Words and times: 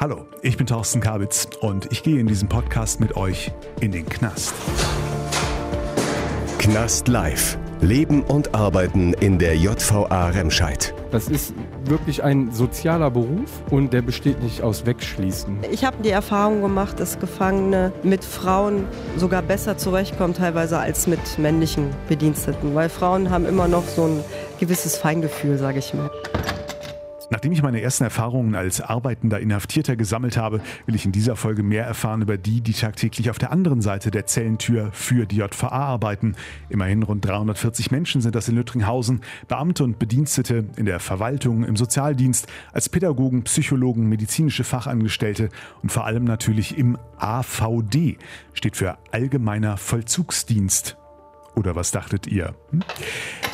Hallo, 0.00 0.24
ich 0.40 0.56
bin 0.56 0.66
Thorsten 0.66 1.02
Kabitz 1.02 1.46
und 1.60 1.92
ich 1.92 2.02
gehe 2.02 2.18
in 2.18 2.26
diesem 2.26 2.48
Podcast 2.48 3.00
mit 3.00 3.18
euch 3.18 3.52
in 3.82 3.92
den 3.92 4.08
Knast. 4.08 4.54
Knast 6.56 7.06
Live. 7.06 7.58
Leben 7.82 8.22
und 8.22 8.54
Arbeiten 8.54 9.12
in 9.12 9.38
der 9.38 9.56
JVA 9.56 10.28
Remscheid. 10.28 10.94
Das 11.10 11.28
ist 11.28 11.52
wirklich 11.84 12.24
ein 12.24 12.50
sozialer 12.50 13.10
Beruf 13.10 13.62
und 13.68 13.92
der 13.92 14.00
besteht 14.00 14.42
nicht 14.42 14.62
aus 14.62 14.86
Wegschließen. 14.86 15.58
Ich 15.70 15.84
habe 15.84 16.02
die 16.02 16.08
Erfahrung 16.08 16.62
gemacht, 16.62 16.98
dass 16.98 17.18
Gefangene 17.18 17.92
mit 18.02 18.24
Frauen 18.24 18.86
sogar 19.18 19.42
besser 19.42 19.76
zurechtkommen 19.76 20.32
teilweise 20.32 20.78
als 20.78 21.08
mit 21.08 21.38
männlichen 21.38 21.90
Bediensteten, 22.08 22.74
weil 22.74 22.88
Frauen 22.88 23.28
haben 23.28 23.44
immer 23.44 23.68
noch 23.68 23.84
so 23.86 24.06
ein 24.06 24.24
gewisses 24.58 24.96
Feingefühl, 24.96 25.58
sage 25.58 25.80
ich 25.80 25.92
mal. 25.92 26.10
Nachdem 27.30 27.52
ich 27.52 27.62
meine 27.62 27.80
ersten 27.80 28.02
Erfahrungen 28.02 28.56
als 28.56 28.80
arbeitender 28.80 29.38
Inhaftierter 29.38 29.94
gesammelt 29.94 30.36
habe, 30.36 30.60
will 30.86 30.96
ich 30.96 31.06
in 31.06 31.12
dieser 31.12 31.36
Folge 31.36 31.62
mehr 31.62 31.84
erfahren 31.84 32.22
über 32.22 32.36
die, 32.36 32.60
die 32.60 32.72
tagtäglich 32.72 33.30
auf 33.30 33.38
der 33.38 33.52
anderen 33.52 33.80
Seite 33.82 34.10
der 34.10 34.26
Zellentür 34.26 34.90
für 34.92 35.26
die 35.26 35.36
JVA 35.36 35.68
arbeiten. 35.68 36.34
Immerhin 36.68 37.04
rund 37.04 37.24
340 37.24 37.92
Menschen 37.92 38.20
sind 38.20 38.34
das 38.34 38.48
in 38.48 38.56
Lüttringhausen, 38.56 39.20
Beamte 39.46 39.84
und 39.84 40.00
Bedienstete 40.00 40.64
in 40.76 40.86
der 40.86 40.98
Verwaltung, 40.98 41.62
im 41.62 41.76
Sozialdienst, 41.76 42.48
als 42.72 42.88
Pädagogen, 42.88 43.44
Psychologen, 43.44 44.08
medizinische 44.08 44.64
Fachangestellte 44.64 45.50
und 45.82 45.92
vor 45.92 46.06
allem 46.06 46.24
natürlich 46.24 46.76
im 46.76 46.98
AVD, 47.18 48.18
steht 48.54 48.76
für 48.76 48.98
Allgemeiner 49.12 49.76
Vollzugsdienst. 49.76 50.99
Oder 51.54 51.76
was 51.76 51.90
dachtet 51.90 52.26
ihr? 52.26 52.54
Hm? 52.70 52.82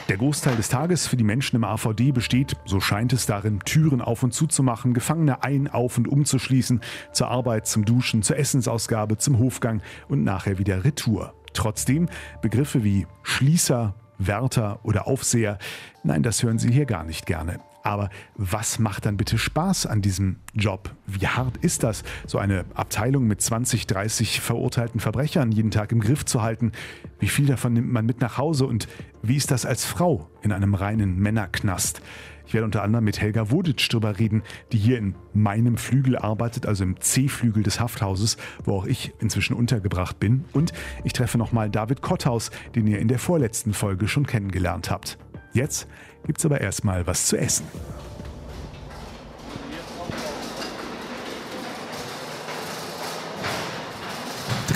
Der 0.09 0.19
Großteil 0.19 0.55
des 0.55 0.69
Tages 0.69 1.09
für 1.09 1.17
die 1.17 1.25
Menschen 1.25 1.57
im 1.57 1.65
AVD 1.65 2.13
besteht, 2.13 2.57
so 2.65 2.79
scheint 2.79 3.13
es 3.13 3.27
darin, 3.27 3.59
Türen 3.61 4.01
auf 4.01 4.23
und 4.23 4.33
zu 4.33 4.47
zu 4.47 4.63
machen, 4.63 4.95
Gefangene 4.95 5.43
ein, 5.43 5.67
auf 5.67 5.99
und 5.99 6.07
umzuschließen, 6.07 6.81
zur 7.13 7.29
Arbeit, 7.29 7.67
zum 7.67 7.85
Duschen, 7.85 8.23
zur 8.23 8.39
Essensausgabe, 8.39 9.19
zum 9.19 9.39
Hofgang 9.39 9.83
und 10.09 10.23
nachher 10.23 10.59
wieder 10.59 10.85
Retour. 10.85 11.35
Trotzdem 11.55 12.09
Begriffe 12.41 12.85
wie 12.85 13.07
Schließer, 13.25 13.95
Wärter 14.19 14.79
oder 14.85 15.09
Aufseher, 15.09 15.59
nein, 16.05 16.23
das 16.23 16.43
hören 16.43 16.59
Sie 16.59 16.71
hier 16.71 16.87
gar 16.87 17.03
nicht 17.03 17.27
gerne. 17.27 17.59
Aber 17.87 18.11
was 18.35 18.81
macht 18.81 19.07
dann 19.07 19.17
bitte 19.17 19.39
Spaß 19.39 19.87
an 19.87 20.03
diesem 20.03 20.41
Job? 20.55 20.91
Wie 21.07 21.29
hart 21.29 21.57
ist 21.59 21.85
das, 21.85 22.03
so 22.27 22.39
eine 22.39 22.65
Abteilung 22.75 23.29
mit 23.29 23.41
20, 23.41 23.87
30 23.87 24.41
verurteilten 24.41 24.99
Verbrechern 24.99 25.53
jeden 25.53 25.71
Tag 25.71 25.93
im 25.93 26.01
Griff 26.01 26.25
zu 26.25 26.43
halten? 26.43 26.73
Wie 27.21 27.29
viel 27.29 27.47
davon 27.47 27.75
nimmt 27.75 27.93
man 27.93 28.05
mit 28.05 28.21
nach 28.21 28.39
Hause 28.39 28.67
und 28.67 28.89
wie 29.23 29.37
ist 29.37 29.53
das 29.53 29.65
als 29.65 29.85
Frau 29.85 30.29
in 30.43 30.51
einem 30.51 30.75
reinen 30.75 31.21
Männerknast? 31.21 32.03
Ich 32.49 32.55
werde 32.55 32.65
unter 32.65 32.83
anderem 32.83 33.05
mit 33.05 33.21
Helga 33.21 33.53
Woditsch 33.53 33.89
darüber 33.89 34.19
reden, 34.19 34.43
die 34.73 34.79
hier 34.79 34.99
in 34.99 35.15
meinem 35.33 35.77
Flügel 35.77 36.19
arbeitet, 36.19 36.67
also 36.67 36.83
im 36.83 37.01
C-Flügel 37.01 37.63
des 37.63 37.79
Hafthauses, 37.79 38.37
wo 38.65 38.79
auch 38.79 38.87
ich 38.87 39.13
inzwischen 39.21 39.55
untergebracht 39.55 40.19
bin. 40.19 40.45
Und 40.53 40.73
ich 41.05 41.13
treffe 41.13 41.39
nochmal 41.39 41.71
David 41.71 42.03
Kotthaus, 42.03 42.51
den 42.75 42.89
ihr 42.89 42.99
in 42.99 43.07
der 43.07 43.21
vorletzten 43.21 43.73
Folge 43.73 44.09
schon 44.09 44.27
kennengelernt 44.27 44.91
habt. 44.91 45.19
Jetzt 45.53 45.87
gibt's 46.27 46.45
aber 46.45 46.61
erstmal 46.61 47.07
was 47.07 47.27
zu 47.27 47.39
essen. 47.39 47.67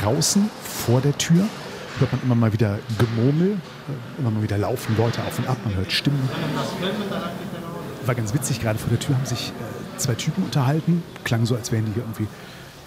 Draußen 0.00 0.48
vor 0.62 1.00
der 1.00 1.16
Tür 1.18 1.46
hört 1.98 2.12
man 2.12 2.22
immer 2.22 2.34
mal 2.34 2.52
wieder 2.52 2.78
Gemurmel, 2.98 3.58
immer 4.18 4.30
mal 4.30 4.42
wieder 4.42 4.56
laufen 4.56 4.96
Leute 4.96 5.22
auf 5.24 5.38
und 5.38 5.48
ab, 5.48 5.58
man 5.64 5.74
hört 5.74 5.92
Stimmen. 5.92 6.26
War 8.06 8.14
ganz 8.14 8.32
witzig, 8.32 8.60
gerade 8.60 8.78
vor 8.78 8.88
der 8.88 9.00
Tür 9.00 9.16
haben 9.16 9.26
sich 9.26 9.48
äh, 9.48 9.98
zwei 9.98 10.14
Typen 10.14 10.44
unterhalten, 10.44 11.02
klang 11.24 11.44
so, 11.44 11.54
als 11.54 11.70
wären 11.70 11.84
die 11.84 12.00
irgendwie 12.00 12.28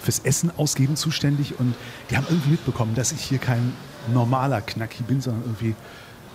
fürs 0.02 0.18
Essen 0.20 0.50
ausgeben 0.56 0.96
zuständig 0.96 1.60
und 1.60 1.74
die 2.10 2.16
haben 2.16 2.26
irgendwie 2.28 2.50
mitbekommen, 2.50 2.94
dass 2.94 3.12
ich 3.12 3.20
hier 3.20 3.38
kein 3.38 3.74
normaler 4.12 4.60
Knacki 4.60 5.02
bin, 5.04 5.20
sondern 5.20 5.44
irgendwie 5.44 5.76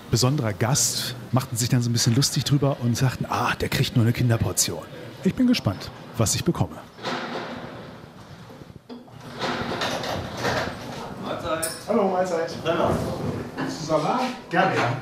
besonderer 0.09 0.53
Gast, 0.53 1.15
machten 1.31 1.55
sich 1.55 1.69
dann 1.69 1.81
so 1.81 1.89
ein 1.89 1.93
bisschen 1.93 2.15
lustig 2.15 2.43
drüber 2.43 2.77
und 2.81 2.97
sagten, 2.97 3.25
ah, 3.29 3.53
der 3.55 3.69
kriegt 3.69 3.95
nur 3.95 4.05
eine 4.05 4.13
Kinderportion. 4.13 4.83
Ich 5.23 5.35
bin 5.35 5.47
gespannt, 5.47 5.91
was 6.17 6.35
ich 6.35 6.43
bekomme. 6.43 6.75
Mahlzeit. 11.23 11.69
Hallo, 11.87 12.09
Mahlzeit. 12.09 12.55
Hallo. 12.65 12.89
Salat? 13.67 14.21
Gerne, 14.49 14.75
ja. 14.75 14.97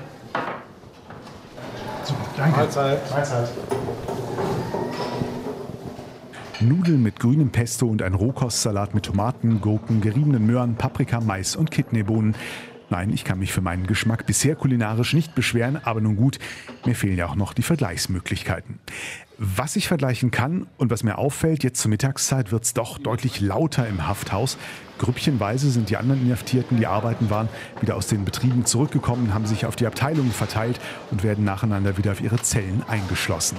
Super, 2.03 2.25
danke. 2.35 2.57
Mahlzeit. 2.57 3.11
Mahlzeit. 3.11 3.49
Nudeln 6.59 7.03
mit 7.03 7.19
grünem 7.19 7.51
Pesto 7.51 7.85
und 7.85 8.01
ein 8.01 8.15
Rohkostsalat 8.15 8.95
mit 8.95 9.05
Tomaten, 9.05 9.61
Gurken, 9.61 10.01
geriebenen 10.01 10.47
Möhren, 10.47 10.75
Paprika, 10.75 11.21
Mais 11.21 11.55
und 11.55 11.69
Kidneybohnen. 11.69 12.35
Nein, 12.89 13.11
ich 13.11 13.25
kann 13.25 13.39
mich 13.39 13.51
für 13.51 13.61
meinen 13.61 13.85
Geschmack 13.85 14.25
bisher 14.25 14.55
kulinarisch 14.55 15.13
nicht 15.13 15.35
beschweren, 15.35 15.77
aber 15.83 15.99
nun 15.99 16.15
gut, 16.15 16.39
mir 16.85 16.95
fehlen 16.95 17.17
ja 17.17 17.27
auch 17.27 17.35
noch 17.35 17.53
die 17.53 17.63
Vergleichsmöglichkeiten. 17.63 18.79
Was 19.37 19.75
ich 19.75 19.87
vergleichen 19.87 20.31
kann 20.31 20.65
und 20.77 20.89
was 20.89 21.03
mir 21.03 21.17
auffällt, 21.17 21.63
jetzt 21.63 21.81
zur 21.81 21.89
Mittagszeit 21.89 22.51
wird 22.51 22.63
es 22.63 22.73
doch 22.73 22.97
deutlich 22.97 23.39
lauter 23.39 23.87
im 23.87 24.07
Hafthaus. 24.07 24.57
Grüppchenweise 24.97 25.69
sind 25.69 25.89
die 25.91 25.97
anderen 25.97 26.25
Inhaftierten, 26.25 26.77
die 26.77 26.87
arbeiten 26.87 27.29
waren, 27.29 27.49
wieder 27.81 27.97
aus 27.97 28.07
den 28.07 28.25
Betrieben 28.25 28.65
zurückgekommen, 28.65 29.33
haben 29.33 29.45
sich 29.45 29.67
auf 29.67 29.75
die 29.75 29.85
Abteilungen 29.85 30.31
verteilt 30.31 30.79
und 31.11 31.23
werden 31.23 31.43
nacheinander 31.43 31.97
wieder 31.97 32.13
auf 32.13 32.21
ihre 32.21 32.41
Zellen 32.41 32.83
eingeschlossen. 32.87 33.57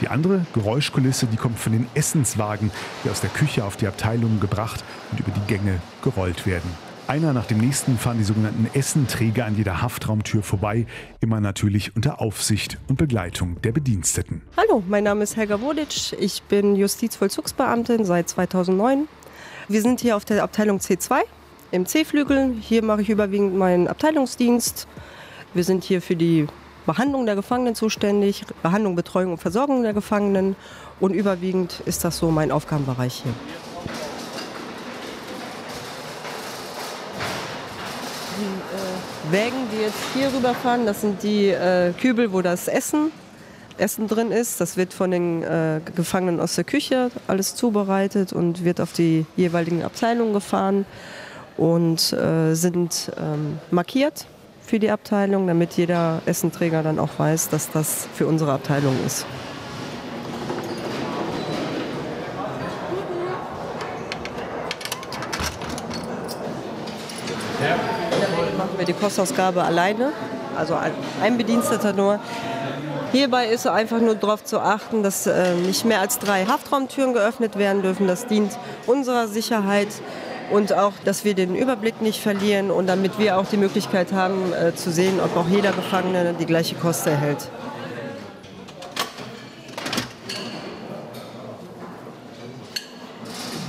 Die 0.00 0.08
andere 0.08 0.46
Geräuschkulisse, 0.52 1.26
die 1.26 1.36
kommt 1.36 1.60
von 1.60 1.72
den 1.72 1.86
Essenswagen, 1.94 2.72
die 3.04 3.10
aus 3.10 3.20
der 3.20 3.30
Küche 3.30 3.64
auf 3.64 3.76
die 3.76 3.86
Abteilungen 3.86 4.40
gebracht 4.40 4.82
und 5.12 5.20
über 5.20 5.30
die 5.30 5.46
Gänge 5.46 5.80
gerollt 6.02 6.44
werden. 6.44 6.89
Einer 7.10 7.32
nach 7.32 7.46
dem 7.46 7.58
nächsten 7.58 7.98
fahren 7.98 8.18
die 8.18 8.24
sogenannten 8.24 8.70
Essenträger 8.72 9.44
an 9.44 9.56
jeder 9.56 9.82
Haftraumtür 9.82 10.44
vorbei, 10.44 10.86
immer 11.18 11.40
natürlich 11.40 11.96
unter 11.96 12.20
Aufsicht 12.20 12.78
und 12.86 12.98
Begleitung 12.98 13.60
der 13.62 13.72
Bediensteten. 13.72 14.42
Hallo, 14.56 14.84
mein 14.86 15.02
Name 15.02 15.24
ist 15.24 15.36
Helga 15.36 15.60
Woditsch. 15.60 16.12
Ich 16.20 16.44
bin 16.44 16.76
Justizvollzugsbeamtin 16.76 18.04
seit 18.04 18.28
2009. 18.28 19.08
Wir 19.66 19.82
sind 19.82 19.98
hier 19.98 20.14
auf 20.16 20.24
der 20.24 20.44
Abteilung 20.44 20.78
C2 20.78 21.22
im 21.72 21.84
C-Flügel. 21.84 22.54
Hier 22.60 22.84
mache 22.84 23.02
ich 23.02 23.10
überwiegend 23.10 23.56
meinen 23.56 23.88
Abteilungsdienst. 23.88 24.86
Wir 25.52 25.64
sind 25.64 25.82
hier 25.82 26.00
für 26.02 26.14
die 26.14 26.46
Behandlung 26.86 27.26
der 27.26 27.34
Gefangenen 27.34 27.74
zuständig, 27.74 28.44
Behandlung, 28.62 28.94
Betreuung 28.94 29.32
und 29.32 29.38
Versorgung 29.38 29.82
der 29.82 29.94
Gefangenen. 29.94 30.54
Und 31.00 31.12
überwiegend 31.12 31.82
ist 31.86 32.04
das 32.04 32.18
so 32.18 32.30
mein 32.30 32.52
Aufgabenbereich 32.52 33.24
hier. 33.24 33.32
Wägen, 39.30 39.68
die 39.72 39.82
jetzt 39.82 39.98
hier 40.12 40.32
rüberfahren, 40.34 40.86
das 40.86 41.02
sind 41.02 41.22
die 41.22 41.48
äh, 41.48 41.92
Kübel, 41.92 42.32
wo 42.32 42.42
das 42.42 42.66
Essen, 42.66 43.12
Essen 43.78 44.08
drin 44.08 44.32
ist. 44.32 44.60
Das 44.60 44.76
wird 44.76 44.92
von 44.92 45.12
den 45.12 45.44
äh, 45.44 45.80
Gefangenen 45.94 46.40
aus 46.40 46.56
der 46.56 46.64
Küche 46.64 47.10
alles 47.28 47.54
zubereitet 47.54 48.32
und 48.32 48.64
wird 48.64 48.80
auf 48.80 48.92
die 48.92 49.26
jeweiligen 49.36 49.84
Abteilungen 49.84 50.32
gefahren 50.32 50.84
und 51.56 52.12
äh, 52.12 52.54
sind 52.54 53.12
ähm, 53.18 53.58
markiert 53.70 54.26
für 54.66 54.80
die 54.80 54.90
Abteilung, 54.90 55.46
damit 55.46 55.74
jeder 55.74 56.22
Essenträger 56.26 56.82
dann 56.82 56.98
auch 56.98 57.10
weiß, 57.16 57.50
dass 57.50 57.70
das 57.70 58.08
für 58.14 58.26
unsere 58.26 58.52
Abteilung 58.52 58.96
ist. 59.06 59.26
In 67.60 68.20
der 68.20 68.28
Regel 68.28 68.56
machen 68.56 68.70
wir 68.76 68.79
die 68.90 68.98
Kostausgabe 68.98 69.62
alleine, 69.62 70.12
also 70.56 70.74
ein- 70.74 71.36
Bediensteter 71.38 71.92
nur. 71.92 72.18
Hierbei 73.12 73.46
ist 73.46 73.66
einfach 73.66 74.00
nur 74.00 74.14
darauf 74.14 74.44
zu 74.44 74.60
achten, 74.60 75.02
dass 75.02 75.26
äh, 75.26 75.54
nicht 75.54 75.84
mehr 75.84 76.00
als 76.00 76.18
drei 76.18 76.46
Haftraumtüren 76.46 77.12
geöffnet 77.12 77.56
werden 77.58 77.82
dürfen. 77.82 78.06
Das 78.06 78.26
dient 78.26 78.52
unserer 78.86 79.26
Sicherheit 79.28 79.88
und 80.50 80.72
auch, 80.72 80.92
dass 81.04 81.24
wir 81.24 81.34
den 81.34 81.54
Überblick 81.56 82.02
nicht 82.02 82.20
verlieren 82.20 82.70
und 82.70 82.86
damit 82.88 83.18
wir 83.18 83.38
auch 83.38 83.46
die 83.46 83.56
Möglichkeit 83.56 84.12
haben 84.12 84.52
äh, 84.52 84.74
zu 84.74 84.90
sehen, 84.90 85.20
ob 85.24 85.36
auch 85.36 85.48
jeder 85.48 85.72
Gefangene 85.72 86.34
die 86.38 86.46
gleiche 86.46 86.74
Kost 86.76 87.06
erhält. 87.06 87.48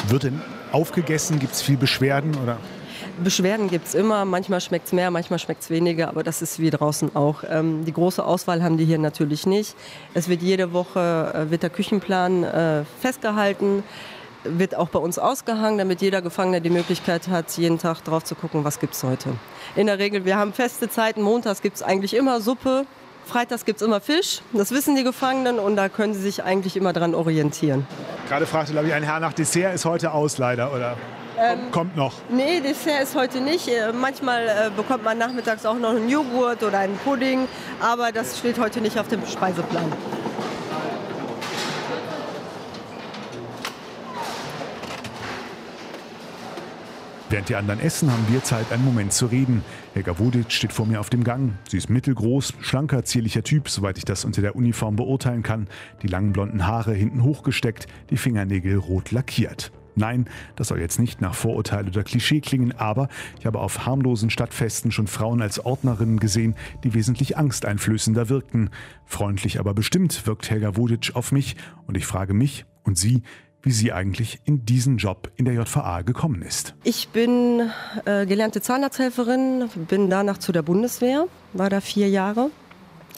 Wird 0.07 0.23
denn 0.23 0.41
aufgegessen? 0.71 1.39
Gibt 1.39 1.53
es 1.53 1.61
viel 1.61 1.77
Beschwerden? 1.77 2.35
Oder? 2.43 2.57
Beschwerden 3.21 3.69
gibt 3.69 3.87
es 3.87 3.95
immer, 3.95 4.25
manchmal 4.25 4.61
schmeckt 4.61 4.87
es 4.87 4.93
mehr, 4.93 5.11
manchmal 5.11 5.39
schmeckt 5.39 5.63
es 5.63 5.69
weniger, 5.69 6.09
aber 6.09 6.23
das 6.23 6.41
ist 6.41 6.59
wie 6.59 6.69
draußen 6.69 7.15
auch. 7.15 7.43
Ähm, 7.49 7.85
die 7.85 7.93
große 7.93 8.23
Auswahl 8.23 8.63
haben 8.63 8.77
die 8.77 8.85
hier 8.85 8.97
natürlich 8.97 9.45
nicht. 9.45 9.75
Es 10.13 10.27
wird 10.27 10.41
jede 10.41 10.73
Woche 10.73 11.33
äh, 11.33 11.51
wird 11.51 11.63
der 11.63 11.69
Küchenplan 11.69 12.43
äh, 12.43 12.83
festgehalten, 12.99 13.83
wird 14.43 14.75
auch 14.75 14.89
bei 14.89 14.99
uns 14.99 15.19
ausgehangen, 15.19 15.77
damit 15.77 16.01
jeder 16.01 16.21
Gefangene 16.21 16.61
die 16.61 16.69
Möglichkeit 16.69 17.27
hat, 17.27 17.57
jeden 17.57 17.77
Tag 17.77 18.03
drauf 18.03 18.23
zu 18.23 18.35
gucken, 18.35 18.63
was 18.63 18.79
gibt 18.79 18.95
es 18.95 19.03
heute. 19.03 19.29
In 19.75 19.87
der 19.87 19.99
Regel, 19.99 20.25
wir 20.25 20.37
haben 20.37 20.53
feste 20.53 20.89
Zeiten, 20.89 21.21
montags 21.21 21.61
gibt 21.61 21.77
es 21.77 21.83
eigentlich 21.83 22.15
immer 22.15 22.41
Suppe, 22.41 22.85
Freitags 23.25 23.65
gibt 23.65 23.81
es 23.81 23.87
immer 23.87 24.01
Fisch, 24.01 24.41
das 24.53 24.71
wissen 24.71 24.95
die 24.95 25.03
Gefangenen 25.03 25.59
und 25.59 25.75
da 25.75 25.89
können 25.89 26.13
sie 26.13 26.21
sich 26.21 26.43
eigentlich 26.43 26.75
immer 26.75 26.93
dran 26.93 27.15
orientieren. 27.15 27.87
Gerade 28.27 28.45
fragte, 28.45 28.73
glaube 28.73 28.87
ich, 28.87 28.93
ein 28.93 29.03
Herr 29.03 29.19
nach 29.19 29.33
Dessert, 29.33 29.73
ist 29.73 29.85
heute 29.85 30.11
aus 30.11 30.37
leider, 30.37 30.73
oder? 30.73 30.97
Ähm, 31.39 31.71
kommt 31.71 31.95
noch. 31.95 32.13
Nee, 32.29 32.59
Dessert 32.59 33.03
ist 33.03 33.15
heute 33.15 33.39
nicht. 33.41 33.67
Äh, 33.67 33.93
manchmal 33.93 34.47
äh, 34.47 34.69
bekommt 34.75 35.03
man 35.03 35.17
nachmittags 35.17 35.65
auch 35.65 35.77
noch 35.77 35.91
einen 35.91 36.09
Joghurt 36.09 36.61
oder 36.63 36.79
einen 36.79 36.97
Pudding, 36.97 37.47
aber 37.79 38.11
das 38.11 38.37
steht 38.37 38.59
heute 38.59 38.81
nicht 38.81 38.99
auf 38.99 39.07
dem 39.07 39.25
Speiseplan. 39.25 39.91
Während 47.31 47.47
die 47.47 47.55
anderen 47.55 47.79
essen, 47.79 48.11
haben 48.11 48.25
wir 48.29 48.43
Zeit, 48.43 48.73
einen 48.73 48.83
Moment 48.83 49.13
zu 49.13 49.25
reden. 49.25 49.63
Helga 49.93 50.19
Wodic 50.19 50.51
steht 50.51 50.73
vor 50.73 50.85
mir 50.85 50.99
auf 50.99 51.09
dem 51.09 51.23
Gang. 51.23 51.53
Sie 51.69 51.77
ist 51.77 51.89
mittelgroß, 51.89 52.55
schlanker, 52.59 53.05
zierlicher 53.05 53.41
Typ, 53.41 53.69
soweit 53.69 53.97
ich 53.97 54.03
das 54.03 54.25
unter 54.25 54.41
der 54.41 54.57
Uniform 54.57 54.97
beurteilen 54.97 55.41
kann. 55.41 55.69
Die 56.01 56.07
langen 56.07 56.33
blonden 56.33 56.67
Haare 56.67 56.93
hinten 56.93 57.23
hochgesteckt, 57.23 57.87
die 58.09 58.17
Fingernägel 58.17 58.75
rot 58.75 59.11
lackiert. 59.11 59.71
Nein, 59.95 60.25
das 60.57 60.67
soll 60.67 60.81
jetzt 60.81 60.99
nicht 60.99 61.21
nach 61.21 61.33
Vorurteil 61.33 61.87
oder 61.87 62.03
Klischee 62.03 62.41
klingen, 62.41 62.73
aber 62.73 63.07
ich 63.39 63.45
habe 63.45 63.59
auf 63.59 63.85
harmlosen 63.85 64.29
Stadtfesten 64.29 64.91
schon 64.91 65.07
Frauen 65.07 65.41
als 65.41 65.63
Ordnerinnen 65.63 66.19
gesehen, 66.19 66.55
die 66.83 66.93
wesentlich 66.93 67.37
angsteinflößender 67.37 68.27
wirkten. 68.27 68.71
Freundlich 69.05 69.57
aber 69.57 69.73
bestimmt 69.73 70.27
wirkt 70.27 70.49
Helga 70.49 70.75
Wodic 70.75 71.11
auf 71.13 71.31
mich 71.31 71.55
und 71.87 71.95
ich 71.95 72.05
frage 72.05 72.33
mich 72.33 72.65
und 72.83 72.97
sie, 72.97 73.23
wie 73.63 73.71
sie 73.71 73.91
eigentlich 73.93 74.39
in 74.45 74.65
diesen 74.65 74.97
Job 74.97 75.31
in 75.35 75.45
der 75.45 75.53
JVA 75.53 76.01
gekommen 76.01 76.41
ist. 76.41 76.73
Ich 76.83 77.09
bin 77.09 77.69
äh, 78.05 78.25
gelernte 78.25 78.61
Zahnarzthelferin, 78.61 79.69
bin 79.87 80.09
danach 80.09 80.37
zu 80.37 80.51
der 80.51 80.61
Bundeswehr, 80.61 81.25
war 81.53 81.69
da 81.69 81.81
vier 81.81 82.09
Jahre. 82.09 82.49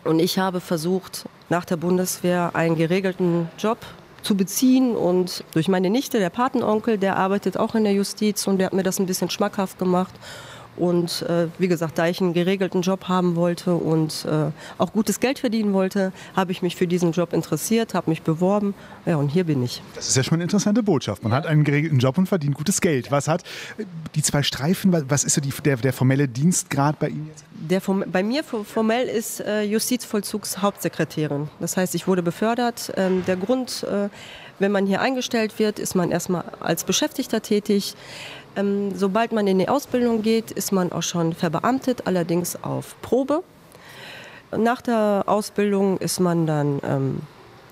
Und 0.03 0.19
ich 0.19 0.37
habe 0.37 0.59
versucht, 0.59 1.25
nach 1.49 1.65
der 1.65 1.77
Bundeswehr 1.77 2.51
einen 2.55 2.75
geregelten 2.75 3.47
Job 3.57 3.77
zu 4.21 4.35
beziehen. 4.35 4.95
Und 4.95 5.43
durch 5.53 5.67
meine 5.67 5.89
Nichte, 5.89 6.19
der 6.19 6.29
Patenonkel, 6.29 6.97
der 6.97 7.17
arbeitet 7.17 7.57
auch 7.57 7.75
in 7.75 7.83
der 7.83 7.93
Justiz 7.93 8.47
und 8.47 8.57
der 8.57 8.67
hat 8.67 8.73
mir 8.73 8.83
das 8.83 8.99
ein 8.99 9.05
bisschen 9.05 9.29
schmackhaft 9.29 9.79
gemacht. 9.79 10.13
Und 10.75 11.21
äh, 11.23 11.47
wie 11.59 11.67
gesagt, 11.67 11.97
da 11.97 12.07
ich 12.07 12.19
einen 12.19 12.33
geregelten 12.33 12.81
Job 12.81 13.07
haben 13.07 13.35
wollte 13.35 13.75
und 13.75 14.25
äh, 14.25 14.51
auch 14.77 14.91
gutes 14.93 15.19
Geld 15.19 15.39
verdienen 15.39 15.73
wollte, 15.73 16.11
habe 16.35 16.51
ich 16.51 16.61
mich 16.61 16.75
für 16.75 16.87
diesen 16.87 17.11
Job 17.11 17.33
interessiert, 17.33 17.93
habe 17.93 18.09
mich 18.09 18.23
beworben. 18.23 18.73
Ja, 19.05 19.17
und 19.17 19.29
hier 19.29 19.43
bin 19.43 19.63
ich. 19.63 19.81
Das 19.95 20.07
ist 20.07 20.17
ja 20.17 20.23
schon 20.23 20.35
eine 20.35 20.43
interessante 20.43 20.81
Botschaft. 20.81 21.23
Man 21.23 21.33
hat 21.33 21.45
einen 21.45 21.63
geregelten 21.63 21.99
Job 21.99 22.17
und 22.17 22.27
verdient 22.27 22.55
gutes 22.55 22.81
Geld. 22.81 23.11
Was 23.11 23.27
hat 23.27 23.43
die 24.15 24.23
zwei 24.23 24.41
Streifen, 24.41 25.09
was 25.09 25.23
ist 25.23 25.35
so 25.35 25.41
die, 25.41 25.53
der, 25.63 25.77
der 25.77 25.93
formelle 25.93 26.27
Dienstgrad 26.27 26.99
bei 26.99 27.09
Ihnen 27.09 27.27
jetzt? 27.27 27.43
Der, 27.51 27.81
bei 28.07 28.23
mir 28.23 28.43
formell 28.43 29.07
ist 29.07 29.39
äh, 29.39 29.61
Justizvollzugshauptsekretärin. 29.63 31.49
Das 31.59 31.77
heißt, 31.77 31.95
ich 31.95 32.07
wurde 32.07 32.23
befördert. 32.23 32.91
Ähm, 32.97 33.23
der 33.25 33.37
Grund, 33.37 33.85
äh, 33.89 34.09
wenn 34.59 34.71
man 34.71 34.85
hier 34.85 35.01
eingestellt 35.01 35.59
wird, 35.59 35.79
ist 35.79 35.95
man 35.95 36.11
erstmal 36.11 36.43
als 36.59 36.83
Beschäftigter 36.83 37.41
tätig. 37.41 37.95
Ähm, 38.55 38.91
sobald 38.95 39.31
man 39.31 39.47
in 39.47 39.59
die 39.59 39.67
Ausbildung 39.67 40.21
geht, 40.21 40.51
ist 40.51 40.71
man 40.71 40.91
auch 40.91 41.03
schon 41.03 41.33
verbeamtet, 41.33 42.05
allerdings 42.05 42.61
auf 42.63 42.95
Probe. 43.01 43.43
Nach 44.55 44.81
der 44.81 45.23
Ausbildung 45.25 45.97
ist 45.97 46.19
man 46.19 46.45
dann 46.45 46.79
ähm, 46.83 47.21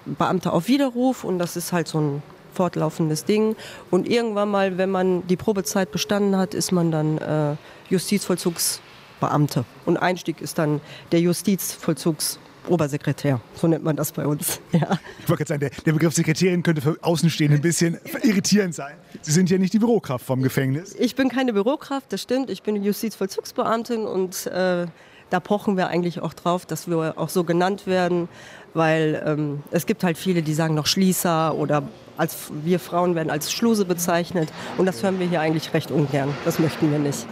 Beamter 0.05 0.53
auf 0.53 0.67
Widerruf 0.67 1.23
und 1.23 1.37
das 1.37 1.55
ist 1.55 1.71
halt 1.71 1.87
so 1.87 1.99
ein 1.99 2.23
fortlaufendes 2.53 3.25
Ding. 3.25 3.55
Und 3.91 4.09
irgendwann 4.09 4.49
mal, 4.49 4.77
wenn 4.77 4.89
man 4.89 5.25
die 5.27 5.37
Probezeit 5.37 5.91
bestanden 5.91 6.35
hat, 6.35 6.53
ist 6.53 6.71
man 6.71 6.91
dann 6.91 7.17
äh, 7.19 7.55
Justizvollzugsbeamte. 7.89 9.65
Und 9.85 9.97
Einstieg 9.97 10.41
ist 10.41 10.57
dann 10.57 10.81
der 11.11 11.21
Justizvollzugsbeamte. 11.21 12.50
Obersekretär, 12.67 13.41
so 13.55 13.67
nennt 13.67 13.83
man 13.83 13.95
das 13.95 14.11
bei 14.11 14.25
uns. 14.25 14.59
Ja. 14.71 14.99
Ich 15.19 15.29
wollte 15.29 15.43
gerade 15.43 15.47
sagen, 15.47 15.59
der, 15.59 15.69
der, 15.85 15.91
Begriff 15.91 16.13
Sekretärin 16.13 16.63
könnte 16.63 16.81
für 16.81 16.97
Außenstehende 17.01 17.57
ein 17.57 17.61
bisschen 17.61 17.99
irritierend 18.23 18.73
sein. 18.73 18.95
Sie 19.21 19.31
sind 19.31 19.49
ja 19.49 19.57
nicht 19.57 19.73
die 19.73 19.79
Bürokraft 19.79 20.25
vom 20.25 20.41
Gefängnis. 20.41 20.95
Ich 20.97 21.15
bin 21.15 21.29
keine 21.29 21.51
Bürokraft, 21.51 22.13
das 22.13 22.21
stimmt. 22.21 22.49
Ich 22.49 22.63
bin 22.63 22.81
Justizvollzugsbeamtin 22.81 24.05
und 24.05 24.47
äh, 24.47 24.85
da 25.29 25.39
pochen 25.39 25.77
wir 25.77 25.87
eigentlich 25.87 26.21
auch 26.21 26.33
drauf, 26.33 26.65
dass 26.65 26.87
wir 26.87 27.13
auch 27.17 27.29
so 27.29 27.43
genannt 27.43 27.87
werden, 27.87 28.29
weil 28.73 29.21
ähm, 29.25 29.63
es 29.71 29.85
gibt 29.85 30.03
halt 30.03 30.17
viele, 30.17 30.41
die 30.41 30.53
sagen 30.53 30.75
noch 30.75 30.87
Schließer 30.87 31.55
oder 31.55 31.83
als 32.17 32.51
wir 32.63 32.79
Frauen 32.79 33.15
werden 33.15 33.29
als 33.29 33.51
Schluse 33.51 33.85
bezeichnet 33.85 34.51
und 34.77 34.85
das 34.85 35.03
hören 35.03 35.19
wir 35.19 35.27
hier 35.27 35.41
eigentlich 35.41 35.73
recht 35.73 35.91
ungern. 35.91 36.33
Das 36.45 36.59
möchten 36.59 36.91
wir 36.91 36.99
nicht. 36.99 37.25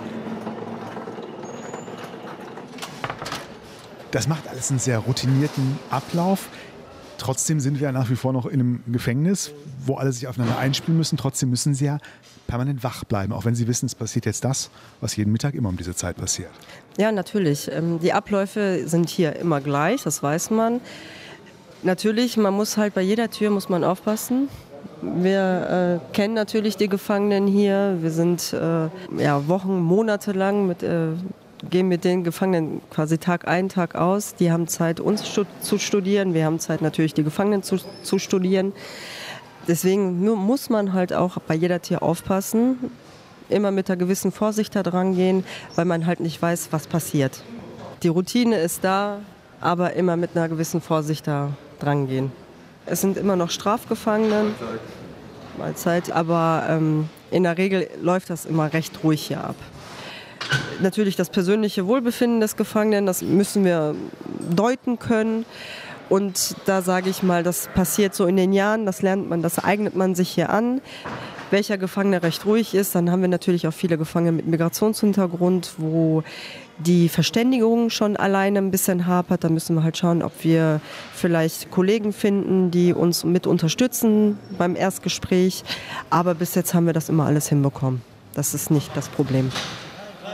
Das 4.11 4.27
macht 4.27 4.47
alles 4.47 4.71
einen 4.71 4.79
sehr 4.79 4.99
routinierten 4.99 5.77
Ablauf. 5.89 6.49
Trotzdem 7.19 7.59
sind 7.59 7.79
wir 7.79 7.87
ja 7.87 7.91
nach 7.91 8.09
wie 8.09 8.15
vor 8.15 8.33
noch 8.33 8.45
in 8.45 8.59
einem 8.59 8.83
Gefängnis, 8.87 9.51
wo 9.85 9.95
alle 9.95 10.11
sich 10.11 10.27
aufeinander 10.27 10.57
einspielen 10.57 10.97
müssen. 10.97 11.17
Trotzdem 11.17 11.49
müssen 11.49 11.73
sie 11.73 11.85
ja 11.85 11.97
permanent 12.47 12.83
wach 12.83 13.03
bleiben, 13.03 13.33
auch 13.33 13.45
wenn 13.45 13.53
sie 13.53 13.67
wissen, 13.67 13.85
es 13.85 13.93
passiert 13.93 14.25
jetzt 14.25 14.43
das, 14.43 14.71
was 15.01 15.15
jeden 15.15 15.31
Mittag 15.31 15.53
immer 15.53 15.69
um 15.69 15.77
diese 15.77 15.93
Zeit 15.93 16.17
passiert. 16.17 16.49
Ja, 16.97 17.11
natürlich. 17.11 17.69
Ähm, 17.71 17.99
die 17.99 18.13
Abläufe 18.13 18.87
sind 18.87 19.09
hier 19.09 19.35
immer 19.35 19.61
gleich, 19.61 20.03
das 20.03 20.23
weiß 20.23 20.49
man. 20.49 20.81
Natürlich, 21.83 22.37
man 22.37 22.53
muss 22.53 22.77
halt 22.77 22.95
bei 22.95 23.01
jeder 23.01 23.29
Tür 23.29 23.51
muss 23.51 23.69
man 23.69 23.83
aufpassen. 23.83 24.49
Wir 25.01 26.01
äh, 26.11 26.13
kennen 26.13 26.33
natürlich 26.33 26.75
die 26.75 26.89
Gefangenen 26.89 27.47
hier. 27.47 27.97
Wir 28.01 28.11
sind 28.11 28.53
äh, 28.53 28.89
ja, 29.21 29.47
Wochen, 29.47 29.79
Monate 29.79 30.31
lang 30.31 30.67
mit 30.67 30.83
äh, 30.83 31.09
gehen 31.69 31.87
mit 31.87 32.03
den 32.03 32.23
Gefangenen 32.23 32.81
quasi 32.89 33.17
Tag 33.17 33.47
ein, 33.47 33.69
Tag 33.69 33.95
aus. 33.95 34.35
Die 34.35 34.51
haben 34.51 34.67
Zeit, 34.67 34.99
uns 34.99 35.27
stu 35.27 35.43
zu 35.61 35.77
studieren. 35.77 36.33
Wir 36.33 36.45
haben 36.45 36.59
Zeit, 36.59 36.81
natürlich 36.81 37.13
die 37.13 37.23
Gefangenen 37.23 37.63
zu, 37.63 37.77
zu 38.03 38.19
studieren. 38.19 38.73
Deswegen 39.67 40.23
muss 40.23 40.69
man 40.69 40.93
halt 40.93 41.13
auch 41.13 41.37
bei 41.39 41.53
jeder 41.53 41.81
Tier 41.81 42.01
aufpassen, 42.01 42.91
immer 43.49 43.71
mit 43.71 43.89
einer 43.89 43.97
gewissen 43.97 44.31
Vorsicht 44.31 44.75
da 44.75 44.83
dran 44.83 45.15
gehen, 45.15 45.43
weil 45.75 45.85
man 45.85 46.05
halt 46.05 46.21
nicht 46.21 46.41
weiß, 46.41 46.69
was 46.71 46.87
passiert. 46.87 47.43
Die 48.01 48.07
Routine 48.07 48.57
ist 48.57 48.83
da, 48.83 49.19
aber 49.59 49.93
immer 49.93 50.15
mit 50.15 50.35
einer 50.35 50.47
gewissen 50.47 50.81
Vorsicht 50.81 51.27
da 51.27 51.51
dran 51.79 52.07
gehen. 52.07 52.31
Es 52.85 53.01
sind 53.01 53.17
immer 53.17 53.35
noch 53.35 53.51
Strafgefangene, 53.51 54.45
Mahlzeit, 55.57 56.11
aber 56.11 56.65
ähm, 56.69 57.09
in 57.29 57.43
der 57.43 57.57
Regel 57.57 57.87
läuft 58.01 58.29
das 58.29 58.45
immer 58.45 58.73
recht 58.73 59.03
ruhig 59.03 59.21
hier 59.27 59.43
ab 59.43 59.55
natürlich 60.81 61.15
das 61.15 61.29
persönliche 61.29 61.87
Wohlbefinden 61.87 62.41
des 62.41 62.55
Gefangenen, 62.55 63.05
das 63.05 63.21
müssen 63.21 63.65
wir 63.65 63.95
deuten 64.49 64.99
können. 64.99 65.45
Und 66.09 66.55
da 66.65 66.81
sage 66.81 67.09
ich 67.09 67.21
mal, 67.21 67.43
das 67.43 67.69
passiert 67.73 68.15
so 68.15 68.25
in 68.25 68.35
den 68.35 68.51
Jahren, 68.51 68.85
das 68.87 69.03
lernt 69.03 69.29
man, 69.29 69.43
das 69.43 69.59
eignet 69.59 69.95
man 69.95 70.15
sich 70.15 70.29
hier 70.29 70.49
an. 70.49 70.81
Welcher 71.51 71.77
Gefangene 71.77 72.23
recht 72.23 72.45
ruhig 72.45 72.73
ist, 72.73 72.95
dann 72.95 73.11
haben 73.11 73.21
wir 73.21 73.27
natürlich 73.27 73.67
auch 73.67 73.73
viele 73.73 73.97
Gefangene 73.97 74.31
mit 74.31 74.47
Migrationshintergrund, 74.47 75.73
wo 75.77 76.23
die 76.79 77.09
Verständigung 77.09 77.89
schon 77.89 78.17
alleine 78.17 78.59
ein 78.59 78.71
bisschen 78.71 79.05
hapert. 79.05 79.43
Da 79.43 79.49
müssen 79.49 79.75
wir 79.75 79.83
halt 79.83 79.97
schauen, 79.97 80.23
ob 80.23 80.31
wir 80.43 80.81
vielleicht 81.13 81.69
Kollegen 81.71 82.13
finden, 82.13 82.71
die 82.71 82.93
uns 82.93 83.23
mit 83.23 83.45
unterstützen 83.45 84.39
beim 84.57 84.75
Erstgespräch. 84.75 85.63
Aber 86.09 86.35
bis 86.35 86.55
jetzt 86.55 86.73
haben 86.73 86.85
wir 86.85 86.93
das 86.93 87.09
immer 87.09 87.25
alles 87.25 87.49
hinbekommen. 87.49 88.01
Das 88.33 88.53
ist 88.53 88.71
nicht 88.71 88.89
das 88.95 89.09
Problem. 89.09 89.51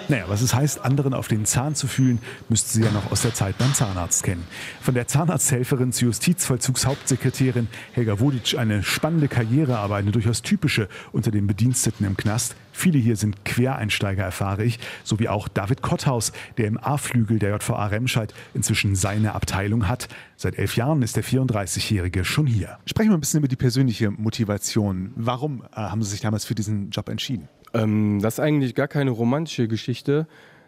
Naja, 0.08 0.26
was 0.28 0.42
es 0.42 0.54
heißt, 0.54 0.86
anderen 0.86 1.16
auf 1.16 1.28
den 1.28 1.46
Zahn 1.46 1.74
zu 1.74 1.88
fühlen, 1.88 2.20
müsste 2.48 2.70
sie 2.70 2.84
ja 2.84 2.92
noch 2.92 3.12
aus 3.12 3.24
der 3.24 3.34
Zeit 3.34 3.58
beim 3.58 3.74
Zahnarzt 3.74 4.22
kennen. 4.24 4.46
Von 4.80 4.94
der 4.94 5.08
Zahnarzthelferin 5.08 5.92
zur 5.92 6.08
Justizvollzugshauptsekretärin 6.08 7.68
Helga 7.94 8.20
Wodic 8.20 8.56
eine 8.56 8.84
spannende 8.84 9.28
Karriere, 9.28 9.80
aber 9.80 9.96
eine 9.96 10.12
durchaus 10.12 10.44
typische 10.44 10.90
unter 11.12 11.32
den 11.32 11.48
Bediensteten 11.48 12.06
im 12.06 12.16
Knast. 12.16 12.56
Viele 12.72 13.00
hier 13.00 13.16
sind 13.16 13.46
Quereinsteiger, 13.46 14.24
erfahre 14.24 14.64
ich, 14.64 14.80
so 15.04 15.18
wie 15.18 15.28
auch 15.28 15.48
David 15.48 15.82
Kotthaus, 15.82 16.34
der 16.58 16.68
im 16.68 16.78
A-Flügel 16.78 17.40
der 17.40 17.56
JVA 17.56 17.88
Remscheid 17.88 18.32
inzwischen 18.54 18.96
seine 18.96 19.34
Abteilung 19.34 19.88
hat. 19.88 20.08
Seit 20.38 20.60
elf 20.60 20.76
Jahren 20.76 21.02
ist 21.02 21.16
der 21.16 21.24
34-Jährige 21.24 22.26
schon 22.26 22.46
hier. 22.46 22.78
Sprechen 22.86 23.10
wir 23.10 23.18
ein 23.18 23.22
bisschen 23.22 23.40
über 23.40 23.48
die 23.48 23.56
persönliche 23.56 24.12
Motivation. 24.12 25.14
Warum 25.16 25.64
äh, 25.72 25.78
haben 25.78 26.04
Sie 26.04 26.12
sich 26.12 26.22
damals 26.22 26.46
für 26.46 26.54
diesen 26.54 26.92
Job 26.92 27.10
entschieden? 27.10 27.48
Ähm, 27.76 28.20
das 28.22 28.36
ist 28.36 28.40
eigentlich 28.40 28.76
gar 28.76 28.88
keine 28.88 29.12
romantische 29.12 29.68
Geschichte. 29.68 30.28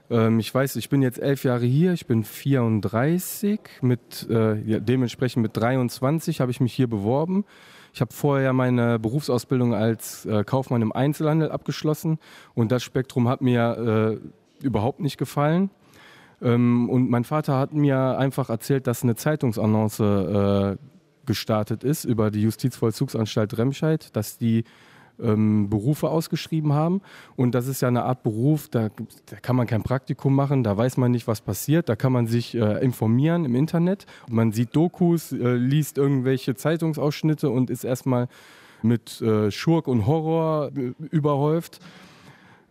Ähm, 0.10 0.40
ich 0.40 0.54
weiß, 0.54 0.76
ich 0.76 0.90
bin 0.90 1.02
jetzt 1.02 1.20
elf 1.20 1.44
Jahre 1.44 1.66
hier, 1.66 1.94
ich 1.94 2.06
bin 2.06 2.24
34, 2.24 3.60
mit, 3.82 4.28
äh, 4.30 4.60
ja, 4.62 4.80
dementsprechend 4.80 5.42
mit 5.42 5.56
23 5.56 6.42
habe 6.42 6.52
ich 6.52 6.60
mich 6.60 6.74
hier 6.74 6.88
beworben. 6.88 7.46
Ich 7.94 8.02
habe 8.02 8.14
vorher 8.14 8.54
meine 8.54 9.00
Berufsausbildung 9.00 9.74
als 9.74 10.26
äh, 10.26 10.44
Kaufmann 10.44 10.82
im 10.82 10.92
Einzelhandel 10.92 11.52
abgeschlossen 11.52 12.20
und 12.54 12.72
das 12.72 12.84
Spektrum 12.84 13.28
hat 13.28 13.42
mir 13.42 14.20
äh, 14.62 14.66
überhaupt 14.66 15.00
nicht 15.00 15.18
gefallen. 15.18 15.72
Ähm, 16.42 16.90
und 16.90 17.10
mein 17.10 17.24
Vater 17.24 17.58
hat 17.58 17.74
mir 17.74 18.18
einfach 18.18 18.50
erzählt, 18.50 18.86
dass 18.86 19.04
eine 19.04 19.16
Zeitungsannonce 19.16 20.00
äh, 20.00 20.78
gestartet 21.26 21.84
ist 21.84 22.06
über 22.06 22.32
die 22.32 22.42
Justizvollzugsanstalt 22.42 23.58
Remscheid, 23.58 24.16
dass 24.16 24.38
die 24.38 24.64
ähm, 25.22 25.70
Berufe 25.70 26.10
ausgeschrieben 26.10 26.74
haben. 26.74 27.02
Und 27.36 27.56
das 27.56 27.68
ist 27.68 27.82
ja 27.82 27.88
eine 27.88 28.04
Art 28.04 28.24
Beruf, 28.24 28.68
da, 28.70 28.90
da, 29.26 29.36
kann 29.38 29.56
man 29.56 29.68
kein 29.68 29.84
Praktikum 29.84 30.36
machen, 30.36 30.64
da 30.64 30.76
weiß 30.76 30.98
man 30.98 31.12
nicht, 31.12 31.28
was 31.28 31.42
passiert, 31.42 31.90
da 31.90 31.96
kann 31.96 32.12
man 32.12 32.28
sich 32.28 32.56
äh, 32.56 32.84
informieren 32.84 33.46
im 33.46 33.56
Internet. 33.56 34.06
Man 34.30 34.52
sieht 34.52 34.76
Dokus, 34.76 35.32
äh, 35.32 35.56
liest 35.56 35.98
irgendwelche 35.98 36.56
Zeitungsausschnitte 36.56 37.50
und 37.50 37.70
ist 37.70 37.84
erstmal 37.84 38.28
mit 38.82 39.22
äh, 39.22 39.52
Schurk 39.52 39.88
und 39.88 40.06
Horror 40.06 40.72
äh, 40.76 40.94
überhäuft. 41.10 41.80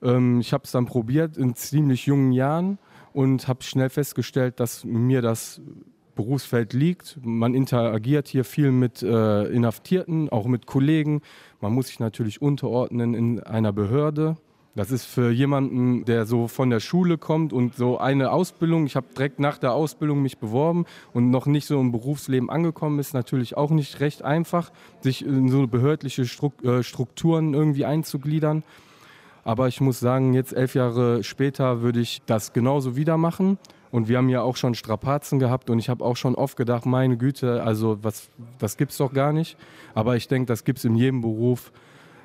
Ähm, 0.02 0.40
ich 0.40 0.52
habe 0.52 0.64
es 0.64 0.72
dann 0.72 0.86
probiert 0.86 1.36
in 1.36 1.54
ziemlich 1.54 2.06
jungen 2.06 2.32
Jahren 2.32 2.78
und 3.12 3.48
habe 3.48 3.62
schnell 3.62 3.88
festgestellt, 3.88 4.60
dass 4.60 4.84
mir 4.84 5.22
das 5.22 5.60
Berufsfeld 6.16 6.72
liegt. 6.72 7.18
Man 7.22 7.54
interagiert 7.54 8.26
hier 8.26 8.44
viel 8.44 8.72
mit 8.72 9.02
äh, 9.02 9.44
Inhaftierten, 9.44 10.28
auch 10.30 10.46
mit 10.46 10.66
Kollegen. 10.66 11.22
Man 11.60 11.72
muss 11.72 11.86
sich 11.86 12.00
natürlich 12.00 12.42
unterordnen 12.42 13.14
in 13.14 13.40
einer 13.40 13.72
Behörde. 13.72 14.36
Das 14.76 14.90
ist 14.90 15.06
für 15.06 15.30
jemanden, 15.30 16.04
der 16.04 16.26
so 16.26 16.48
von 16.48 16.68
der 16.68 16.80
Schule 16.80 17.16
kommt 17.16 17.54
und 17.54 17.74
so 17.76 17.96
eine 17.96 18.30
Ausbildung, 18.30 18.84
ich 18.84 18.94
habe 18.94 19.06
direkt 19.16 19.40
nach 19.40 19.56
der 19.56 19.72
Ausbildung 19.72 20.20
mich 20.20 20.36
beworben 20.36 20.84
und 21.14 21.30
noch 21.30 21.46
nicht 21.46 21.66
so 21.66 21.80
im 21.80 21.92
Berufsleben 21.92 22.50
angekommen 22.50 22.98
ist, 22.98 23.14
natürlich 23.14 23.56
auch 23.56 23.70
nicht 23.70 24.00
recht 24.00 24.22
einfach, 24.22 24.70
sich 25.00 25.24
in 25.24 25.48
so 25.48 25.66
behördliche 25.66 26.22
äh, 26.62 26.82
Strukturen 26.82 27.54
irgendwie 27.54 27.86
einzugliedern. 27.86 28.64
Aber 29.44 29.66
ich 29.68 29.80
muss 29.80 29.98
sagen, 29.98 30.34
jetzt 30.34 30.52
elf 30.52 30.74
Jahre 30.74 31.24
später 31.24 31.80
würde 31.80 32.00
ich 32.00 32.20
das 32.26 32.52
genauso 32.52 32.96
wieder 32.96 33.16
machen. 33.16 33.58
Und 33.96 34.08
wir 34.08 34.18
haben 34.18 34.28
ja 34.28 34.42
auch 34.42 34.56
schon 34.56 34.74
Strapazen 34.74 35.38
gehabt 35.38 35.70
und 35.70 35.78
ich 35.78 35.88
habe 35.88 36.04
auch 36.04 36.18
schon 36.18 36.34
oft 36.34 36.58
gedacht, 36.58 36.84
meine 36.84 37.16
Güte, 37.16 37.62
also 37.62 37.96
was, 38.02 38.28
das 38.58 38.76
es 38.78 38.98
doch 38.98 39.14
gar 39.14 39.32
nicht. 39.32 39.56
Aber 39.94 40.16
ich 40.16 40.28
denke, 40.28 40.44
das 40.44 40.64
gibt 40.64 40.80
es 40.80 40.84
in 40.84 40.96
jedem 40.96 41.22
Beruf. 41.22 41.72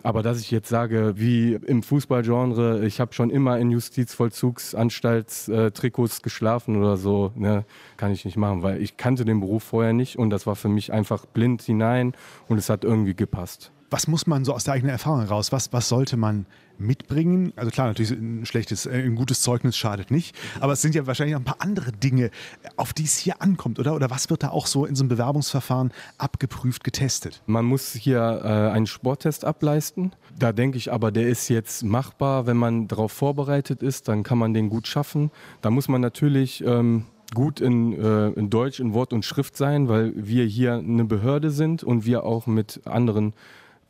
Aber 0.03 0.21
dass 0.21 0.41
ich 0.41 0.51
jetzt 0.51 0.67
sage, 0.67 1.13
wie 1.15 1.53
im 1.53 1.81
Fußballgenre, 1.81 2.85
ich 2.85 2.99
habe 2.99 3.13
schon 3.13 3.29
immer 3.29 3.57
in 3.57 3.71
Justizvollzugsanstaltstrikots 3.71 6.21
geschlafen 6.21 6.75
oder 6.75 6.97
so, 6.97 7.31
ne, 7.35 7.63
kann 7.95 8.11
ich 8.11 8.25
nicht 8.25 8.35
machen, 8.35 8.63
weil 8.63 8.81
ich 8.81 8.97
kannte 8.97 9.23
den 9.23 9.39
Beruf 9.39 9.63
vorher 9.63 9.93
nicht 9.93 10.19
und 10.19 10.29
das 10.29 10.45
war 10.45 10.57
für 10.57 10.67
mich 10.67 10.91
einfach 10.91 11.25
blind 11.25 11.61
hinein 11.61 12.15
und 12.49 12.57
es 12.57 12.69
hat 12.69 12.83
irgendwie 12.83 13.15
gepasst. 13.15 13.71
Was 13.91 14.07
muss 14.07 14.25
man 14.25 14.45
so 14.45 14.53
aus 14.53 14.63
der 14.63 14.73
eigenen 14.73 14.91
Erfahrung 14.91 15.19
heraus, 15.19 15.51
was, 15.51 15.73
was 15.73 15.89
sollte 15.89 16.15
man 16.15 16.45
mitbringen? 16.77 17.51
Also 17.57 17.71
klar, 17.71 17.87
natürlich 17.87 18.11
ein 18.11 18.45
schlechtes, 18.45 18.85
äh, 18.85 19.03
ein 19.03 19.15
gutes 19.15 19.41
Zeugnis 19.41 19.75
schadet 19.75 20.11
nicht, 20.11 20.33
aber 20.61 20.71
es 20.71 20.81
sind 20.81 20.95
ja 20.95 21.05
wahrscheinlich 21.07 21.35
auch 21.35 21.41
ein 21.41 21.45
paar 21.45 21.59
andere 21.59 21.91
Dinge, 21.91 22.31
auf 22.77 22.93
die 22.93 23.03
es 23.03 23.17
hier 23.17 23.41
ankommt, 23.41 23.79
oder? 23.79 23.93
Oder 23.93 24.09
was 24.09 24.29
wird 24.29 24.43
da 24.43 24.49
auch 24.49 24.65
so 24.65 24.85
in 24.85 24.95
so 24.95 25.03
einem 25.03 25.09
Bewerbungsverfahren 25.09 25.91
abgeprüft, 26.17 26.85
getestet? 26.85 27.43
Man 27.47 27.65
muss 27.65 27.91
hier 27.91 28.41
äh, 28.43 28.47
einen 28.71 28.87
Sporttest 28.87 29.43
ableisten. 29.43 30.13
Da 30.39 30.53
denke 30.53 30.77
ich 30.77 30.93
aber, 30.93 31.11
der 31.11 31.27
ist 31.27 31.49
jetzt 31.49 31.83
machbar, 31.83 32.47
wenn 32.47 32.57
man 32.57 32.87
darauf 32.87 33.11
vorbereitet 33.11 33.83
ist, 33.83 34.07
dann 34.07 34.23
kann 34.23 34.37
man 34.37 34.53
den 34.53 34.69
gut 34.69 34.87
schaffen. 34.87 35.31
Da 35.59 35.69
muss 35.69 35.89
man 35.89 35.99
natürlich 35.99 36.63
ähm, 36.65 37.07
gut 37.33 37.59
in, 37.59 37.93
äh, 37.93 38.29
in 38.29 38.49
Deutsch, 38.49 38.79
in 38.79 38.93
Wort 38.93 39.11
und 39.11 39.25
Schrift 39.25 39.57
sein, 39.57 39.89
weil 39.89 40.13
wir 40.15 40.45
hier 40.45 40.75
eine 40.75 41.03
Behörde 41.03 41.51
sind 41.51 41.83
und 41.83 42.05
wir 42.05 42.23
auch 42.23 42.47
mit 42.47 42.81
anderen 42.85 43.33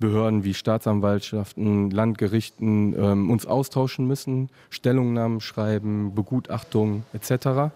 Behörden 0.01 0.43
wie 0.43 0.53
Staatsanwaltschaften, 0.53 1.89
Landgerichten 1.89 2.93
ähm, 2.97 3.29
uns 3.29 3.45
austauschen 3.45 4.05
müssen, 4.05 4.49
Stellungnahmen 4.69 5.39
schreiben, 5.39 6.13
Begutachtungen 6.13 7.03
etc. 7.13 7.71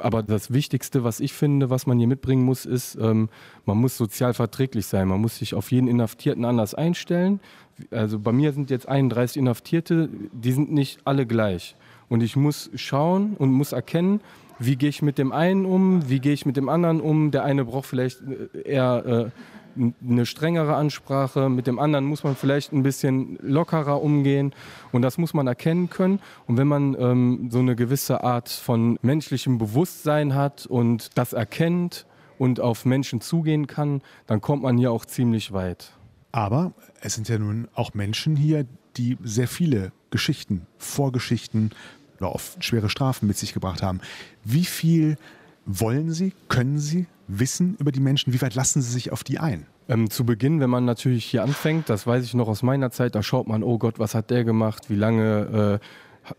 Aber 0.00 0.24
das 0.24 0.52
Wichtigste, 0.52 1.04
was 1.04 1.20
ich 1.20 1.32
finde, 1.32 1.70
was 1.70 1.86
man 1.86 1.98
hier 1.98 2.08
mitbringen 2.08 2.42
muss, 2.42 2.66
ist, 2.66 2.96
ähm, 2.96 3.28
man 3.64 3.78
muss 3.78 3.96
sozial 3.96 4.34
verträglich 4.34 4.86
sein. 4.86 5.06
Man 5.06 5.20
muss 5.20 5.38
sich 5.38 5.54
auf 5.54 5.70
jeden 5.70 5.86
Inhaftierten 5.86 6.44
anders 6.44 6.74
einstellen. 6.74 7.38
Also 7.92 8.18
bei 8.18 8.32
mir 8.32 8.52
sind 8.52 8.70
jetzt 8.70 8.88
31 8.88 9.36
Inhaftierte, 9.36 10.08
die 10.32 10.52
sind 10.52 10.72
nicht 10.72 10.98
alle 11.04 11.26
gleich. 11.26 11.76
Und 12.08 12.22
ich 12.22 12.34
muss 12.34 12.70
schauen 12.74 13.34
und 13.38 13.52
muss 13.52 13.72
erkennen, 13.72 14.20
wie 14.58 14.76
gehe 14.76 14.88
ich 14.88 15.02
mit 15.02 15.18
dem 15.18 15.32
einen 15.32 15.66
um, 15.66 16.08
wie 16.08 16.20
gehe 16.20 16.32
ich 16.32 16.46
mit 16.46 16.56
dem 16.56 16.68
anderen 16.68 17.00
um. 17.00 17.30
Der 17.30 17.44
eine 17.44 17.64
braucht 17.64 17.86
vielleicht 17.86 18.20
äh, 18.22 18.62
eher 18.62 19.04
äh, 19.06 19.30
eine 19.76 20.26
strengere 20.26 20.74
Ansprache, 20.74 21.48
mit 21.48 21.66
dem 21.66 21.78
anderen 21.78 22.04
muss 22.04 22.24
man 22.24 22.36
vielleicht 22.36 22.72
ein 22.72 22.82
bisschen 22.82 23.38
lockerer 23.42 24.02
umgehen 24.02 24.54
und 24.92 25.02
das 25.02 25.18
muss 25.18 25.34
man 25.34 25.46
erkennen 25.46 25.90
können. 25.90 26.20
Und 26.46 26.56
wenn 26.56 26.68
man 26.68 26.96
ähm, 26.98 27.48
so 27.50 27.58
eine 27.58 27.76
gewisse 27.76 28.24
Art 28.24 28.48
von 28.48 28.98
menschlichem 29.02 29.58
Bewusstsein 29.58 30.34
hat 30.34 30.66
und 30.66 31.16
das 31.16 31.32
erkennt 31.32 32.06
und 32.38 32.60
auf 32.60 32.84
Menschen 32.84 33.20
zugehen 33.20 33.66
kann, 33.66 34.02
dann 34.26 34.40
kommt 34.40 34.62
man 34.62 34.78
hier 34.78 34.92
auch 34.92 35.04
ziemlich 35.04 35.52
weit. 35.52 35.92
Aber 36.32 36.72
es 37.00 37.14
sind 37.14 37.28
ja 37.28 37.38
nun 37.38 37.68
auch 37.74 37.94
Menschen 37.94 38.36
hier, 38.36 38.66
die 38.96 39.16
sehr 39.22 39.48
viele 39.48 39.92
Geschichten, 40.10 40.66
Vorgeschichten 40.78 41.70
oder 42.18 42.34
oft 42.34 42.64
schwere 42.64 42.88
Strafen 42.88 43.26
mit 43.26 43.36
sich 43.36 43.52
gebracht 43.52 43.82
haben. 43.82 44.00
Wie 44.44 44.64
viel 44.64 45.16
wollen 45.66 46.12
Sie, 46.12 46.32
können 46.48 46.78
Sie 46.78 47.06
wissen 47.28 47.76
über 47.78 47.92
die 47.92 48.00
Menschen? 48.00 48.32
Wie 48.32 48.40
weit 48.42 48.54
lassen 48.54 48.82
Sie 48.82 48.90
sich 48.90 49.12
auf 49.12 49.24
die 49.24 49.38
ein? 49.38 49.66
Ähm, 49.88 50.10
zu 50.10 50.24
Beginn, 50.24 50.60
wenn 50.60 50.70
man 50.70 50.84
natürlich 50.84 51.24
hier 51.24 51.42
anfängt, 51.42 51.88
das 51.88 52.06
weiß 52.06 52.24
ich 52.24 52.34
noch 52.34 52.48
aus 52.48 52.62
meiner 52.62 52.90
Zeit, 52.90 53.14
da 53.14 53.22
schaut 53.22 53.46
man, 53.46 53.62
oh 53.62 53.78
Gott, 53.78 53.98
was 53.98 54.14
hat 54.14 54.30
der 54.30 54.44
gemacht? 54.44 54.90
Wie 54.90 54.96
lange 54.96 55.80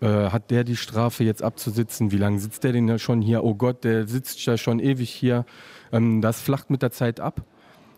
äh, 0.01 0.05
äh, 0.05 0.29
hat 0.29 0.51
der 0.51 0.63
die 0.63 0.75
Strafe 0.75 1.23
jetzt 1.23 1.43
abzusitzen? 1.43 2.11
Wie 2.11 2.17
lange 2.17 2.39
sitzt 2.39 2.63
der 2.63 2.73
denn 2.73 2.99
schon 2.99 3.21
hier? 3.21 3.43
Oh 3.43 3.55
Gott, 3.55 3.83
der 3.83 4.07
sitzt 4.07 4.45
ja 4.45 4.57
schon 4.57 4.79
ewig 4.79 5.09
hier. 5.09 5.45
Ähm, 5.91 6.21
das 6.21 6.41
flacht 6.41 6.69
mit 6.69 6.81
der 6.81 6.91
Zeit 6.91 7.19
ab. 7.19 7.45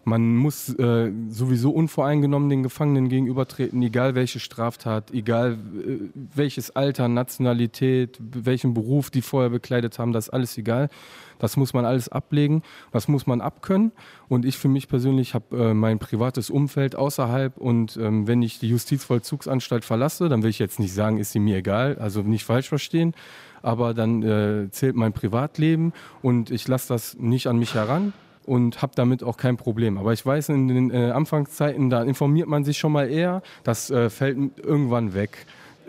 Man 0.06 0.36
muss 0.36 0.70
äh, 0.75 1.12
sowieso 1.29 1.72
unvoreingenommen 1.72 2.50
den 2.50 2.63
Gefangenen 2.63 3.10
gegenübertreten, 3.10 3.82
egal 3.84 4.15
welche 4.15 4.39
Straftat, 4.39 5.12
egal 5.12 5.53
äh, 5.53 6.00
welches 6.34 6.75
Alter, 6.75 7.08
Nationalität, 7.08 8.18
welchen 8.20 8.74
Beruf 8.74 9.10
die 9.10 9.22
vorher 9.22 9.50
bekleidet 9.50 10.00
haben, 10.00 10.13
das 10.13 10.27
ist 10.27 10.34
alles 10.34 10.58
egal. 10.58 10.89
Das 11.38 11.56
muss 11.56 11.74
man 11.74 11.86
alles 11.86 12.10
ablegen, 12.10 12.63
das 12.91 13.08
muss 13.08 13.25
man 13.25 13.39
abkönnen. 13.39 13.91
Und 14.27 14.46
ich 14.46 14.58
für 14.58 14.68
mich 14.68 14.88
persönlich 14.88 15.34
habe 15.34 15.70
äh, 15.70 15.74
mein 15.74 16.00
privates 16.00 16.50
Umfeld 16.50 16.96
außerhalb 16.96 17.58
und 17.58 17.98
ähm, 17.98 18.27
wenn 18.27 18.41
ich 18.41 18.60
die 18.60 18.70
Justizvollzugsanstalt 18.70 19.86
verlasse, 19.86 20.27
dann 20.29 20.44
will 20.44 20.50
ich 20.50 20.60
jetzt 20.60 20.79
nicht 20.79 20.94
sagen, 20.94 21.18
ist 21.18 21.32
sie 21.32 21.39
mir 21.39 21.58
egal, 21.58 21.98
also 22.00 22.22
nicht 22.22 22.44
falsch 22.44 22.68
verstehen, 22.68 23.13
aber 23.62 23.94
dann 23.94 24.24
äh, 24.24 24.70
zählt 24.72 24.96
mein 24.96 25.13
Privatleben 25.13 25.94
und 26.22 26.51
ich 26.51 26.68
lasse 26.68 26.89
das 26.89 27.18
nicht 27.18 27.48
an 27.48 27.58
mich 27.58 27.74
heran 27.74 28.13
und 28.46 28.81
habe 28.81 28.93
damit 28.96 29.24
auch 29.24 29.38
kein 29.38 29.58
Problem. 29.58 29.98
Aber 29.98 30.13
ich 30.13 30.25
weiß, 30.25 30.50
in 30.50 30.67
den 30.67 30.91
äh, 30.91 31.12
Anfangszeiten, 31.12 31.89
da 31.89 32.03
informiert 32.03 32.48
man 32.48 32.63
sich 32.63 32.77
schon 32.77 32.91
mal 32.91 33.10
eher, 33.10 33.41
das 33.63 33.89
äh, 33.89 34.10
fällt 34.10 34.38
irgendwann 34.58 35.13
weg. 35.13 35.46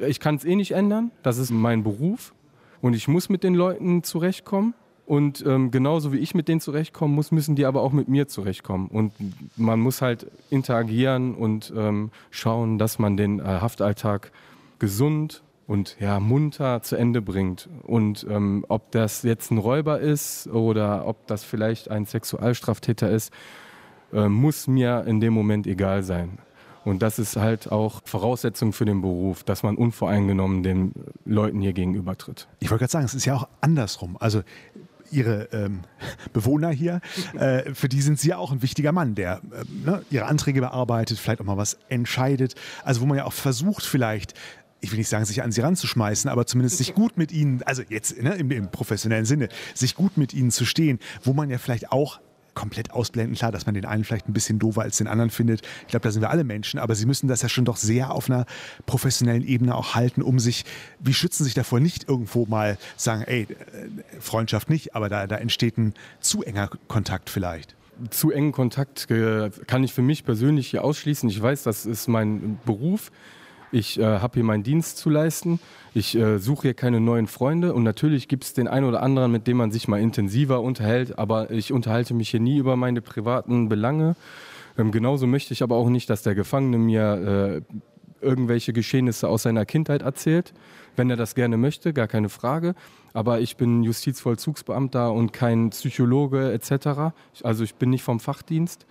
Ich 0.07 0.21
kann 0.21 0.37
es 0.37 0.45
eh 0.45 0.57
nicht 0.57 0.73
ändern, 0.73 1.11
das 1.23 1.39
ist 1.39 1.51
mein 1.51 1.83
Beruf 1.83 2.33
und 2.81 2.95
ich 2.95 3.09
muss 3.09 3.29
mit 3.29 3.45
den 3.45 3.55
Leuten 3.55 4.03
zurechtkommen. 4.03 4.75
Und 5.07 5.45
ähm, 5.45 5.73
genauso 5.73 6.13
wie 6.13 6.19
ich 6.19 6.35
mit 6.35 6.47
denen 6.47 6.61
zurechtkommen 6.61 7.13
muss, 7.17 7.33
müssen 7.33 7.57
die 7.57 7.67
aber 7.67 7.83
auch 7.83 7.91
mit 7.91 8.07
mir 8.07 8.29
zurechtkommen. 8.29 8.87
Und 8.87 9.13
man 9.57 9.81
muss 9.81 10.03
halt 10.03 10.29
interagieren 10.51 11.35
und 11.35 11.73
ähm, 11.77 12.13
schauen, 12.31 12.79
dass 12.79 13.01
man 13.01 13.17
den 13.17 13.41
äh, 13.41 13.43
Haftalltag 13.43 14.31
gesund 14.79 15.43
und 15.71 15.97
ja, 16.01 16.19
munter 16.19 16.83
zu 16.83 16.97
Ende 16.97 17.23
bringt. 17.23 17.69
Und 17.85 18.27
ähm, 18.29 18.65
ob 18.69 18.91
das 18.91 19.23
jetzt 19.23 19.53
ein 19.53 19.59
Räuber 19.59 20.01
ist 20.01 20.49
oder 20.49 21.07
ob 21.07 21.29
das 21.29 21.45
vielleicht 21.45 21.89
ein 21.89 22.07
Sexualstraftäter 22.07 23.09
ist, 23.09 23.33
äh, 24.13 24.29
muss 24.29 24.67
mir 24.67 25.05
in 25.07 25.21
dem 25.21 25.33
Moment 25.33 25.69
egal 25.69 26.03
sein. 26.03 26.39
Und 26.85 27.03
das 27.03 27.21
ist 27.21 27.37
halt 27.37 27.71
auch 27.71 28.01
Voraussetzung 28.05 28.73
für 28.73 28.85
den 28.85 29.01
Beruf, 29.01 29.45
dass 29.45 29.63
man 29.63 29.77
unvoreingenommen 29.77 30.65
den 30.65 30.93
Leuten 31.25 31.61
hier 31.61 31.73
gegenübertritt. 31.73 32.49
Ich 32.59 32.71
wollte 32.71 32.81
gerade 32.81 32.91
sagen, 32.91 33.05
es 33.05 33.15
ist 33.15 33.27
ja 33.27 33.37
auch 33.37 33.49
andersrum. 33.61 34.17
Also 34.19 34.43
Ihre 35.13 35.49
ähm, 35.53 35.81
Bewohner 36.33 36.71
hier, 36.71 37.01
äh, 37.39 37.75
für 37.75 37.89
die 37.89 38.01
sind 38.01 38.19
Sie 38.19 38.29
ja 38.29 38.39
auch 38.39 38.53
ein 38.53 38.63
wichtiger 38.63 38.93
Mann, 38.93 39.15
der 39.15 39.41
äh, 39.53 39.89
ne, 39.89 40.03
Ihre 40.11 40.27
Anträge 40.27 40.61
bearbeitet, 40.61 41.19
vielleicht 41.19 41.41
auch 41.41 41.45
mal 41.45 41.57
was 41.57 41.79
entscheidet. 41.89 42.55
Also 42.85 43.01
wo 43.01 43.07
man 43.07 43.19
ja 43.19 43.25
auch 43.25 43.33
versucht, 43.33 43.85
vielleicht 43.85 44.35
ich 44.81 44.91
will 44.91 44.99
nicht 44.99 45.09
sagen, 45.09 45.25
sich 45.25 45.43
an 45.43 45.53
sie 45.53 45.61
ranzuschmeißen, 45.61 46.31
aber 46.31 46.47
zumindest 46.47 46.79
sich 46.79 46.95
gut 46.95 47.17
mit 47.17 47.33
ihnen, 47.33 47.63
also 47.65 47.83
jetzt 47.89 48.21
ne, 48.23 48.35
im, 48.35 48.51
im, 48.51 48.71
professionellen 48.71 49.25
Sinne, 49.25 49.49
sich 49.75 49.95
gut 49.95 50.17
mit 50.17 50.35
ihnen 50.35 50.51
zu 50.51 50.65
stehen, 50.65 50.99
wo 51.23 51.33
man 51.33 51.51
ja 51.51 51.59
vielleicht 51.59 51.93
auch 51.93 52.21
komplett 52.55 52.91
ausblenden, 52.91 53.37
klar, 53.37 53.53
dass 53.53 53.67
man 53.67 53.75
den 53.75 53.85
einen 53.85 54.05
vielleicht 54.05 54.29
ein 54.29 54.33
bisschen 54.33 54.59
doofer 54.59 54.83
als 54.83 54.99
den 54.99 55.07
anderen 55.07 55.31
findet. 55.31 55.63
Ich 55.83 55.89
glaube, 55.89 56.03
da 56.03 56.11
sind 56.11 56.21
wir 56.21 56.31
alle 56.31 56.45
Menschen, 56.45 56.81
aber 56.81 56.95
sie 56.95 57.07
müssen 57.07 57.29
das 57.29 57.43
ja 57.43 57.49
schon 57.49 57.65
doch 57.65 57.77
sehr 57.77 58.11
auf 58.13 58.29
einer 58.29 58.45
professionellen 58.87 59.47
Ebene 59.47 59.75
auch 59.75 59.95
halten, 59.95 60.21
um 60.21 60.39
sich, 60.39 60.65
wie 60.99 61.15
schützen 61.15 61.45
sich 61.45 61.55
davor 61.55 61.81
nicht 61.81 62.09
irgendwo 62.09 62.47
mal 62.47 62.77
sagen, 62.97 63.23
ey, 63.23 63.43
äh, 63.43 64.21
Freundschaft 64.21 64.69
nicht, 64.69 64.95
aber 64.95 65.09
da, 65.09 65.27
da 65.27 65.37
entsteht 65.37 65.79
ein 65.79 65.95
zu 66.21 66.43
enger 66.43 66.69
Kontakt 66.89 67.31
vielleicht 67.31 67.77
zu 68.09 68.31
engen 68.31 68.53
Kontakt 68.53 69.09
kann 69.09 69.85
ich 69.85 69.93
für 69.93 70.01
mich 70.01 70.25
persönlich 70.25 70.71
hier 70.71 70.83
ausschließen. 70.85 71.29
Ich 71.29 71.43
weiß, 71.43 71.65
das 71.65 71.85
ist 71.85 72.09
mein 72.09 72.59
Beruf. 72.65 73.11
Ich 73.73 73.99
äh, 73.99 74.05
habe 74.05 74.35
hier 74.35 74.45
meinen 74.45 74.63
Dienst 74.63 74.99
zu 74.99 75.11
leisten. 75.11 75.61
Ich 75.95 76.17
äh, 76.17 76.39
suche 76.39 76.63
hier 76.63 76.75
keine 76.75 77.01
neuen 77.01 77.27
Freunde 77.27 77.73
und 77.73 77.83
natürlich 77.85 78.27
gibt 78.27 78.45
es 78.45 78.53
den 78.53 78.69
einen 78.69 78.87
oder 78.87 79.03
anderen, 79.03 79.31
mit 79.31 79.47
dem 79.47 79.57
man 79.57 79.71
sich 79.71 79.87
mal 79.89 80.01
intensiver 80.01 80.61
unterhält, 80.61 81.19
aber 81.19 81.51
ich 81.51 81.73
unterhalte 81.73 82.15
mich 82.15 82.31
hier 82.31 82.41
nie 82.41 82.59
über 82.59 82.77
meine 82.77 83.01
privaten 83.01 83.69
Belange. 83.69 84.17
Ähm, 84.79 84.91
genauso 84.93 85.27
möchte 85.27 85.53
ich 85.53 85.63
aber 85.63 85.77
auch 85.77 85.89
nicht, 85.89 86.11
dass 86.11 86.23
der 86.23 86.35
Gefangene 86.35 86.79
mir 86.79 87.63
äh, 87.71 87.77
irgendwelche 88.25 88.73
Geschehnisse 88.73 89.29
aus 89.29 89.45
seiner 89.45 89.65
Kindheit 89.65 90.03
erzählt. 90.03 90.53
Wenn 90.97 91.11
er 91.11 91.17
das 91.17 91.35
gerne 91.35 91.57
möchte, 91.57 91.93
gar 91.93 92.09
keine 92.09 92.29
Frage. 92.29 92.75
Aber 93.13 93.41
ich 93.41 93.57
bin 93.57 93.83
Justizvollzugsbeamter 93.83 95.13
und 95.13 95.33
kein 95.33 95.71
Psychologe 95.71 96.53
etc. 96.53 97.15
Also 97.43 97.65
ich 97.65 97.75
bin 97.77 97.91
nicht 97.91 98.03
vom 98.03 98.21
Fachdienst. 98.21 98.87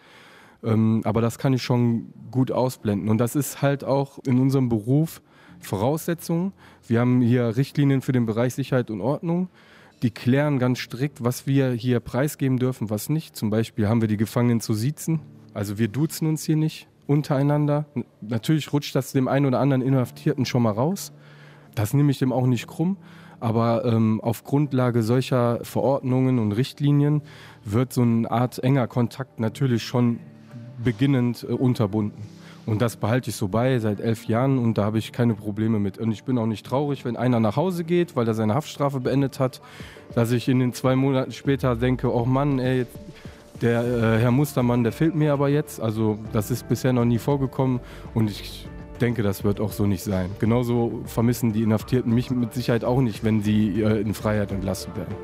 Ähm, 0.64 1.02
aber 1.06 1.22
das 1.22 1.38
kann 1.38 1.54
ich 1.54 1.64
schon 1.64 2.14
gut 2.32 2.52
ausblenden. 2.52 3.10
Und 3.10 3.18
das 3.18 3.36
ist 3.36 3.62
halt 3.62 3.84
auch 3.84 4.20
in 4.26 4.40
unserem 4.40 4.70
Beruf 4.70 5.22
Voraussetzung. 5.60 6.54
Wir 6.88 7.02
haben 7.02 7.22
hier 7.22 7.58
Richtlinien 7.58 8.02
für 8.02 8.12
den 8.12 8.26
Bereich 8.26 8.56
Sicherheit 8.56 8.90
und 8.90 9.02
Ordnung. 9.02 9.50
Die 10.02 10.12
klären 10.12 10.60
ganz 10.60 10.80
strikt, 10.80 11.24
was 11.24 11.46
wir 11.46 11.72
hier 11.72 12.00
preisgeben 12.00 12.58
dürfen, 12.58 12.90
was 12.90 13.10
nicht. 13.10 13.36
Zum 13.36 13.50
Beispiel 13.50 13.88
haben 13.88 14.02
wir 14.02 14.08
die 14.08 14.18
Gefangenen 14.18 14.62
zu 14.62 14.74
siezen. 14.74 15.20
Also 15.54 15.78
wir 15.78 15.90
duzen 15.90 16.28
uns 16.28 16.44
hier 16.44 16.56
nicht 16.56 16.88
untereinander. 17.08 17.86
Natürlich 18.22 18.72
rutscht 18.72 18.96
das 18.96 19.12
dem 19.12 19.28
einen 19.28 19.46
oder 19.46 19.60
anderen 19.60 19.82
Inhaftierten 19.82 20.46
schon 20.46 20.64
mal 20.64 20.72
raus. 20.72 21.12
Das 21.76 21.94
nehme 21.94 22.12
ich 22.12 22.20
dem 22.20 22.32
auch 22.32 22.46
nicht 22.46 22.68
krumm. 22.68 22.98
Aber 23.42 23.86
ähm, 23.86 24.22
auf 24.22 24.44
Grundlage 24.44 25.02
solcher 25.02 25.60
Verordnungen 25.64 26.40
und 26.40 26.52
Richtlinien 26.52 27.22
wird 27.64 27.94
so 27.94 28.02
eine 28.02 28.30
Art 28.30 28.60
enger 28.60 28.88
Kontakt 28.88 29.40
natürlich 29.40 29.84
schon 29.84 30.20
beginnend 30.84 31.46
äh, 31.48 31.54
unterbunden. 31.54 32.22
Und 32.66 32.82
das 32.82 32.98
behalte 32.98 33.32
ich 33.32 33.36
so 33.36 33.48
bei 33.48 33.80
seit 33.80 34.00
elf 34.00 34.26
Jahren 34.26 34.60
und 34.60 34.78
da 34.78 34.84
habe 34.84 35.00
ich 35.00 35.12
keine 35.12 35.34
Probleme 35.34 35.80
mit. 35.80 35.98
Und 35.98 36.12
ich 36.12 36.24
bin 36.24 36.38
auch 36.38 36.46
nicht 36.46 36.66
traurig, 36.66 37.04
wenn 37.04 37.18
einer 37.18 37.40
nach 37.40 37.56
Hause 37.56 37.84
geht, 37.84 38.16
weil 38.16 38.28
er 38.28 38.36
seine 38.36 38.54
Haftstrafe 38.54 39.00
beendet 39.00 39.40
hat, 39.40 39.60
dass 40.14 40.32
ich 40.32 40.48
in 40.48 40.60
den 40.60 40.74
zwei 40.74 40.96
Monaten 40.96 41.32
später 41.32 41.76
denke, 41.76 42.14
oh 42.14 42.26
Mann, 42.26 42.60
ey, 42.60 42.86
der 43.62 43.84
äh, 43.84 44.20
Herr 44.20 44.32
Mustermann, 44.32 44.84
der 44.84 44.92
fehlt 44.92 45.16
mir 45.16 45.34
aber 45.34 45.50
jetzt. 45.50 45.82
Also 45.82 46.20
das 46.32 46.52
ist 46.52 46.70
bisher 46.70 46.94
noch 46.94 47.06
nie 47.06 47.18
vorgekommen 47.18 47.80
und 48.14 48.30
ich 48.30 48.68
denke, 49.02 49.24
das 49.24 49.44
wird 49.44 49.60
auch 49.60 49.72
so 49.72 49.86
nicht 49.86 50.04
sein. 50.04 50.30
Genauso 50.40 51.02
vermissen 51.06 51.54
die 51.54 51.64
Inhaftierten 51.64 52.14
mich 52.14 52.30
mit 52.30 52.54
Sicherheit 52.54 52.84
auch 52.84 53.02
nicht, 53.02 53.24
wenn 53.24 53.42
sie 53.42 53.82
äh, 53.82 54.02
in 54.02 54.14
Freiheit 54.14 54.52
entlassen 54.52 54.96
werden. 54.96 55.16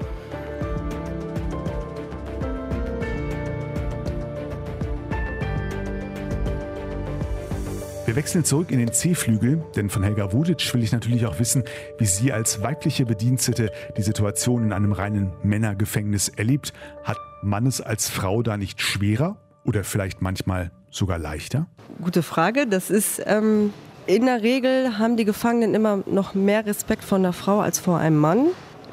Wir 8.15 8.21
wechseln 8.21 8.45
zurück 8.45 8.71
in 8.71 8.79
den 8.79 8.93
C-Flügel, 8.93 9.61
denn 9.75 9.89
von 9.89 10.01
Helga 10.01 10.31
Wuditsch 10.31 10.73
will 10.73 10.81
ich 10.81 10.93
natürlich 10.93 11.25
auch 11.25 11.37
wissen, 11.37 11.65
wie 11.97 12.05
sie 12.05 12.31
als 12.31 12.61
weibliche 12.61 13.05
Bedienstete 13.05 13.73
die 13.97 14.03
Situation 14.03 14.63
in 14.63 14.71
einem 14.71 14.93
reinen 14.93 15.33
Männergefängnis 15.43 16.29
erlebt. 16.29 16.71
Hat 17.03 17.17
man 17.43 17.67
es 17.67 17.81
als 17.81 18.09
Frau 18.09 18.41
da 18.41 18.55
nicht 18.55 18.79
schwerer 18.79 19.35
oder 19.65 19.83
vielleicht 19.83 20.21
manchmal 20.21 20.71
sogar 20.89 21.19
leichter? 21.19 21.67
Gute 22.01 22.23
Frage. 22.23 22.67
Das 22.67 22.89
ist 22.89 23.21
ähm, 23.25 23.73
in 24.05 24.27
der 24.27 24.43
Regel 24.43 24.97
haben 24.97 25.17
die 25.17 25.25
Gefangenen 25.25 25.75
immer 25.75 26.01
noch 26.05 26.35
mehr 26.35 26.65
Respekt 26.65 27.03
vor 27.03 27.17
einer 27.17 27.33
Frau 27.33 27.59
als 27.59 27.79
vor 27.79 27.97
einem 27.99 28.17
Mann. 28.17 28.45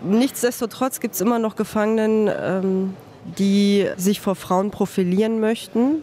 Nichtsdestotrotz 0.02 0.98
gibt 0.98 1.14
es 1.14 1.20
immer 1.20 1.38
noch 1.38 1.54
Gefangenen, 1.54 2.28
ähm, 2.28 2.94
die 3.38 3.86
sich 3.96 4.20
vor 4.20 4.34
Frauen 4.34 4.72
profilieren 4.72 5.38
möchten 5.38 6.02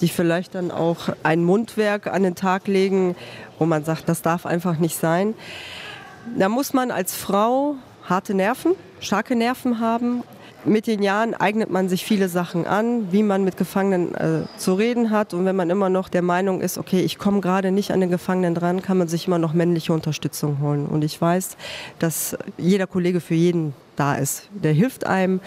die 0.00 0.08
vielleicht 0.08 0.54
dann 0.54 0.70
auch 0.70 1.08
ein 1.22 1.44
Mundwerk 1.44 2.06
an 2.06 2.22
den 2.22 2.34
Tag 2.34 2.66
legen, 2.66 3.16
wo 3.58 3.66
man 3.66 3.84
sagt, 3.84 4.08
das 4.08 4.22
darf 4.22 4.46
einfach 4.46 4.78
nicht 4.78 4.96
sein. 4.96 5.34
Da 6.36 6.48
muss 6.48 6.72
man 6.72 6.90
als 6.90 7.14
Frau 7.14 7.76
harte 8.04 8.34
Nerven, 8.34 8.74
starke 9.00 9.36
Nerven 9.36 9.80
haben. 9.80 10.22
Mit 10.64 10.86
den 10.86 11.02
Jahren 11.02 11.34
eignet 11.34 11.70
man 11.70 11.88
sich 11.88 12.04
viele 12.04 12.28
Sachen 12.28 12.66
an, 12.66 13.12
wie 13.12 13.22
man 13.22 13.44
mit 13.44 13.56
Gefangenen 13.56 14.14
äh, 14.14 14.42
zu 14.56 14.74
reden 14.74 15.10
hat. 15.10 15.32
Und 15.32 15.44
wenn 15.44 15.54
man 15.54 15.70
immer 15.70 15.88
noch 15.88 16.08
der 16.08 16.22
Meinung 16.22 16.60
ist, 16.60 16.78
okay, 16.78 17.00
ich 17.00 17.16
komme 17.16 17.40
gerade 17.40 17.70
nicht 17.70 17.92
an 17.92 18.00
den 18.00 18.10
Gefangenen 18.10 18.54
dran, 18.54 18.82
kann 18.82 18.98
man 18.98 19.06
sich 19.06 19.28
immer 19.28 19.38
noch 19.38 19.52
männliche 19.52 19.92
Unterstützung 19.92 20.60
holen. 20.60 20.86
Und 20.86 21.04
ich 21.04 21.18
weiß, 21.20 21.56
dass 22.00 22.36
jeder 22.56 22.86
Kollege 22.86 23.20
für 23.20 23.34
jeden 23.34 23.72
da 23.94 24.16
ist. 24.16 24.48
Der 24.52 24.72
hilft 24.72 25.06
einem 25.06 25.40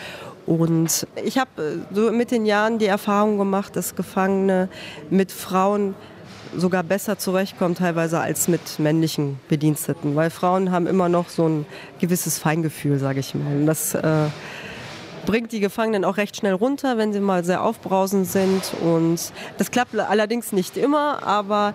und 0.45 1.07
ich 1.23 1.37
habe 1.37 1.49
äh, 1.91 1.95
so 1.95 2.11
mit 2.11 2.31
den 2.31 2.45
Jahren 2.45 2.79
die 2.79 2.87
Erfahrung 2.87 3.37
gemacht, 3.37 3.75
dass 3.75 3.95
Gefangene 3.95 4.69
mit 5.09 5.31
Frauen 5.31 5.95
sogar 6.55 6.83
besser 6.83 7.17
zurechtkommen 7.17 7.75
teilweise 7.75 8.19
als 8.19 8.47
mit 8.47 8.79
männlichen 8.79 9.39
Bediensteten, 9.47 10.15
weil 10.15 10.29
Frauen 10.29 10.71
haben 10.71 10.87
immer 10.87 11.07
noch 11.07 11.29
so 11.29 11.47
ein 11.47 11.65
gewisses 11.99 12.39
Feingefühl, 12.39 12.99
sage 12.99 13.21
ich 13.21 13.33
mal. 13.35 13.55
Und 13.55 13.67
das 13.67 13.95
äh, 13.95 14.27
bringt 15.25 15.53
die 15.53 15.61
Gefangenen 15.61 16.03
auch 16.03 16.17
recht 16.17 16.35
schnell 16.35 16.53
runter, 16.53 16.97
wenn 16.97 17.13
sie 17.13 17.21
mal 17.21 17.45
sehr 17.45 17.63
aufbrausend 17.63 18.27
sind. 18.27 18.73
Und 18.83 19.31
das 19.57 19.71
klappt 19.71 19.97
allerdings 19.97 20.51
nicht 20.51 20.75
immer, 20.75 21.25
aber 21.25 21.73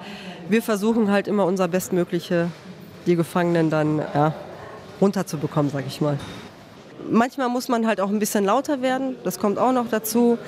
wir 0.49 0.63
versuchen 0.63 1.11
halt 1.11 1.29
immer 1.29 1.47
unser 1.47 1.69
Bestmögliche, 1.69 2.51
die 3.07 3.17
Gefangenen 3.17 3.71
dann 3.71 4.03
ja, 4.15 4.35
runterzubekommen, 5.01 5.71
sage 5.71 5.87
ich 5.89 6.01
mal 6.01 6.19
manchmal 7.11 7.49
muss 7.49 7.69
man 7.69 7.87
halt 7.87 8.01
auch 8.01 8.11
ein 8.11 8.19
bisschen 8.19 8.45
lauter 8.45 8.83
werden, 8.83 9.17
das 9.25 9.39
kommt 9.39 9.59
auch 9.59 9.73
noch 9.73 9.89
dazu. 9.89 10.39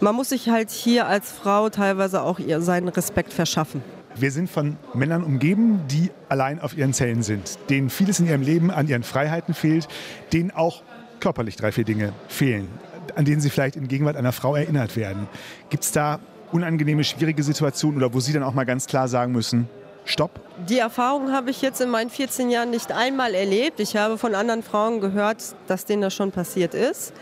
Man 0.00 0.14
muss 0.14 0.30
sich 0.30 0.48
halt 0.48 0.70
hier 0.70 1.06
als 1.06 1.30
Frau 1.30 1.68
teilweise 1.68 2.22
auch 2.22 2.40
seinen 2.58 2.88
Respekt 2.88 3.32
verschaffen. 3.32 3.82
Wir 4.16 4.32
sind 4.32 4.50
von 4.50 4.76
Männern 4.94 5.22
umgeben, 5.22 5.82
die 5.88 6.10
allein 6.28 6.60
auf 6.60 6.76
ihren 6.76 6.92
Zellen 6.92 7.22
sind, 7.22 7.58
denen 7.68 7.90
vieles 7.90 8.18
in 8.18 8.26
ihrem 8.26 8.42
Leben 8.42 8.70
an 8.70 8.88
ihren 8.88 9.02
Freiheiten 9.02 9.54
fehlt, 9.54 9.88
denen 10.32 10.50
auch 10.50 10.82
körperlich 11.20 11.56
drei, 11.56 11.70
vier 11.70 11.84
Dinge 11.84 12.12
fehlen, 12.28 12.68
an 13.14 13.24
denen 13.24 13.40
sie 13.40 13.50
vielleicht 13.50 13.76
in 13.76 13.88
Gegenwart 13.88 14.16
einer 14.16 14.32
Frau 14.32 14.56
erinnert 14.56 14.96
werden. 14.96 15.28
Gibt 15.68 15.84
es 15.84 15.92
da 15.92 16.18
unangenehme, 16.50 17.04
schwierige 17.04 17.42
Situationen 17.42 17.98
oder 17.98 18.12
wo 18.12 18.20
Sie 18.20 18.32
dann 18.32 18.42
auch 18.42 18.54
mal 18.54 18.64
ganz 18.64 18.86
klar 18.86 19.06
sagen 19.06 19.32
müssen, 19.32 19.68
Stopp? 20.10 20.32
Die 20.68 20.78
Erfahrung 20.78 21.32
habe 21.32 21.50
ich 21.50 21.62
jetzt 21.62 21.80
in 21.80 21.88
meinen 21.88 22.10
14 22.10 22.50
Jahren 22.50 22.70
nicht 22.70 22.92
einmal 22.92 23.34
erlebt. 23.34 23.80
Ich 23.80 23.96
habe 23.96 24.18
von 24.18 24.34
anderen 24.34 24.62
Frauen 24.62 25.00
gehört, 25.00 25.54
dass 25.68 25.84
denen 25.84 26.02
das 26.02 26.14
schon 26.14 26.32
passiert 26.32 26.74
ist. 26.74 27.12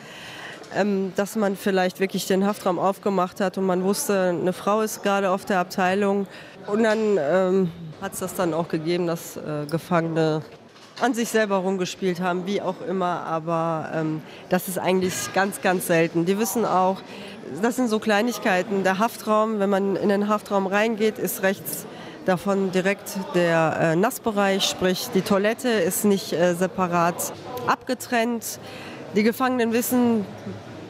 Ähm, 0.74 1.12
dass 1.16 1.35
man 1.35 1.57
vielleicht 1.57 1.98
wirklich 1.98 2.27
den 2.27 2.44
Haftraum 2.44 2.79
aufgemacht 2.79 3.40
hat 3.40 3.57
und 3.57 3.64
man 3.64 3.85
wusste, 3.85 4.37
eine 4.38 4.53
Frau 4.53 4.83
ist 4.83 5.03
gerade 5.03 5.31
auf 5.31 5.46
der 5.46 5.61
Abteilung. 5.61 6.27
Und 6.66 6.83
dann 6.83 7.18
ähm, 7.18 7.72
hat 8.03 8.12
es 8.12 8.20
das 8.20 8.35
dann 8.35 8.53
auch 8.53 8.68
gegeben, 8.68 9.07
dass 9.07 9.38
äh, 9.38 9.64
Gefangene 9.70 10.42
an 11.01 11.14
sich 11.14 11.29
selber 11.29 11.57
rumgespielt 11.57 12.20
haben, 12.20 12.46
wie 12.46 12.61
auch 12.61 12.83
immer. 12.87 13.22
Aber 13.24 13.90
ähm, 13.94 14.20
das 14.51 14.68
ist 14.68 14.79
eigentlich 14.79 15.14
ganz, 15.33 15.62
ganz 15.62 15.87
selten. 15.87 16.27
Die 16.27 16.38
wissen 16.38 16.64
auch, 16.64 17.01
das 17.62 17.77
sind 17.77 17.88
so 17.88 17.98
Kleinigkeiten. 17.98 18.83
Der 18.85 18.98
Haftraum, 18.98 19.61
wenn 19.61 19.70
man 19.70 19.96
in 19.96 20.09
den 20.11 20.29
Haftraum 20.29 20.66
reingeht, 20.66 21.18
ist 21.18 21.42
rechts 21.42 21.87
davon 22.29 22.71
direkt 22.73 23.19
der 23.35 23.79
äh, 23.81 23.97
Nassbereich, 23.97 24.64
sprich 24.64 25.09
die 25.14 25.23
Toilette 25.23 25.69
ist 25.69 26.05
nicht 26.05 26.35
äh, 26.35 26.55
separat 26.55 27.33
abgetrennt. 27.67 28.61
Die 29.17 29.23
Gefangenen 29.23 29.73
wissen, 29.73 30.27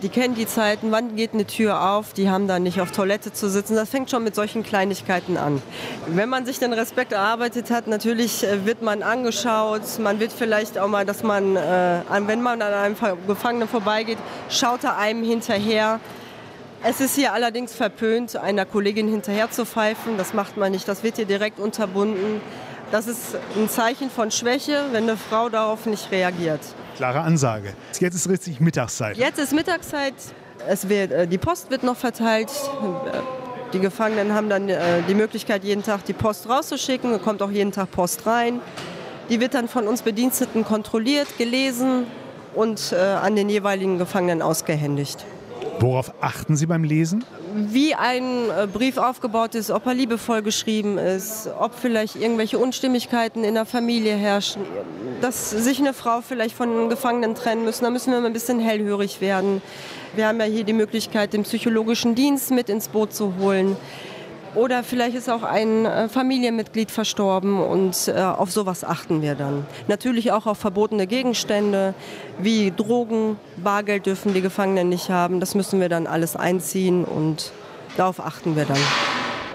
die 0.02 0.08
kennen 0.08 0.34
die 0.34 0.46
Zeiten, 0.46 0.90
wann 0.90 1.14
geht 1.14 1.34
eine 1.34 1.46
Tür 1.46 1.92
auf, 1.92 2.12
die 2.12 2.28
haben 2.28 2.48
da 2.48 2.58
nicht 2.58 2.80
auf 2.80 2.90
Toilette 2.90 3.32
zu 3.32 3.48
sitzen. 3.48 3.76
Das 3.76 3.88
fängt 3.88 4.10
schon 4.10 4.24
mit 4.24 4.34
solchen 4.34 4.64
Kleinigkeiten 4.64 5.36
an. 5.36 5.62
Wenn 6.08 6.28
man 6.28 6.44
sich 6.44 6.58
den 6.58 6.72
Respekt 6.72 7.12
erarbeitet 7.12 7.70
hat, 7.70 7.86
natürlich 7.86 8.42
äh, 8.42 8.66
wird 8.66 8.82
man 8.82 9.04
angeschaut, 9.04 9.82
man 10.00 10.18
wird 10.18 10.32
vielleicht 10.32 10.76
auch 10.76 10.88
mal, 10.88 11.06
dass 11.06 11.22
man, 11.22 11.54
wenn 11.54 12.42
man 12.42 12.62
an 12.62 12.74
einem 12.74 12.96
Gefangenen 13.28 13.68
vorbeigeht, 13.68 14.18
schaut 14.48 14.82
er 14.82 14.98
einem 14.98 15.22
hinterher, 15.22 16.00
es 16.84 17.00
ist 17.00 17.16
hier 17.16 17.32
allerdings 17.32 17.74
verpönt, 17.74 18.36
einer 18.36 18.64
Kollegin 18.64 19.08
hinterher 19.08 19.50
zu 19.50 19.64
pfeifen. 19.64 20.16
Das 20.16 20.32
macht 20.32 20.56
man 20.56 20.72
nicht. 20.72 20.86
Das 20.86 21.02
wird 21.02 21.16
hier 21.16 21.24
direkt 21.24 21.58
unterbunden. 21.58 22.40
Das 22.90 23.06
ist 23.06 23.36
ein 23.56 23.68
Zeichen 23.68 24.10
von 24.10 24.30
Schwäche, 24.30 24.84
wenn 24.92 25.04
eine 25.04 25.16
Frau 25.16 25.48
darauf 25.48 25.86
nicht 25.86 26.10
reagiert. 26.10 26.60
Klare 26.96 27.20
Ansage. 27.20 27.74
Jetzt 27.98 28.14
ist 28.14 28.28
richtig 28.28 28.60
Mittagszeit. 28.60 29.16
Jetzt 29.16 29.38
ist 29.38 29.52
Mittagszeit. 29.52 30.14
Es 30.66 30.88
wird, 30.88 31.12
äh, 31.12 31.26
die 31.26 31.38
Post 31.38 31.70
wird 31.70 31.82
noch 31.82 31.96
verteilt. 31.96 32.50
Die 33.72 33.80
Gefangenen 33.80 34.32
haben 34.32 34.48
dann 34.48 34.68
äh, 34.68 35.02
die 35.06 35.14
Möglichkeit, 35.14 35.64
jeden 35.64 35.82
Tag 35.82 36.04
die 36.06 36.14
Post 36.14 36.48
rauszuschicken. 36.48 37.12
Es 37.12 37.22
kommt 37.22 37.42
auch 37.42 37.50
jeden 37.50 37.72
Tag 37.72 37.90
Post 37.90 38.26
rein. 38.26 38.60
Die 39.28 39.40
wird 39.40 39.54
dann 39.54 39.68
von 39.68 39.86
uns 39.86 40.02
Bediensteten 40.02 40.64
kontrolliert, 40.64 41.28
gelesen 41.36 42.06
und 42.54 42.92
äh, 42.92 42.96
an 42.96 43.36
den 43.36 43.50
jeweiligen 43.50 43.98
Gefangenen 43.98 44.40
ausgehändigt. 44.40 45.26
Worauf 45.80 46.12
achten 46.20 46.56
Sie 46.56 46.66
beim 46.66 46.82
Lesen? 46.82 47.24
Wie 47.54 47.94
ein 47.94 48.50
äh, 48.50 48.66
Brief 48.66 48.98
aufgebaut 48.98 49.54
ist, 49.54 49.70
ob 49.70 49.86
er 49.86 49.94
liebevoll 49.94 50.42
geschrieben 50.42 50.98
ist, 50.98 51.48
ob 51.58 51.74
vielleicht 51.74 52.16
irgendwelche 52.16 52.58
Unstimmigkeiten 52.58 53.44
in 53.44 53.54
der 53.54 53.64
Familie 53.64 54.16
herrschen, 54.16 54.62
dass 55.20 55.50
sich 55.50 55.78
eine 55.78 55.94
Frau 55.94 56.20
vielleicht 56.20 56.56
von 56.56 56.68
einem 56.70 56.88
Gefangenen 56.88 57.34
trennen 57.34 57.64
müssen. 57.64 57.84
Da 57.84 57.90
müssen 57.90 58.12
wir 58.12 58.20
mal 58.20 58.26
ein 58.26 58.32
bisschen 58.32 58.60
hellhörig 58.60 59.20
werden. 59.20 59.62
Wir 60.16 60.26
haben 60.26 60.40
ja 60.40 60.46
hier 60.46 60.64
die 60.64 60.72
Möglichkeit, 60.72 61.32
den 61.32 61.44
psychologischen 61.44 62.14
Dienst 62.14 62.50
mit 62.50 62.68
ins 62.68 62.88
Boot 62.88 63.12
zu 63.12 63.34
holen. 63.38 63.76
Oder 64.54 64.82
vielleicht 64.82 65.16
ist 65.16 65.28
auch 65.28 65.42
ein 65.42 65.84
äh, 65.84 66.08
Familienmitglied 66.08 66.90
verstorben 66.90 67.60
und 67.60 68.08
äh, 68.08 68.20
auf 68.20 68.50
sowas 68.50 68.84
achten 68.84 69.22
wir 69.22 69.34
dann. 69.34 69.66
Natürlich 69.88 70.32
auch 70.32 70.46
auf 70.46 70.58
verbotene 70.58 71.06
Gegenstände 71.06 71.94
wie 72.38 72.72
Drogen, 72.74 73.36
Bargeld 73.56 74.06
dürfen 74.06 74.34
die 74.34 74.40
Gefangenen 74.40 74.88
nicht 74.88 75.10
haben. 75.10 75.40
Das 75.40 75.54
müssen 75.54 75.80
wir 75.80 75.88
dann 75.88 76.06
alles 76.06 76.34
einziehen 76.36 77.04
und 77.04 77.52
Darauf 77.98 78.24
achten 78.24 78.54
wir 78.54 78.64
dann. 78.64 78.78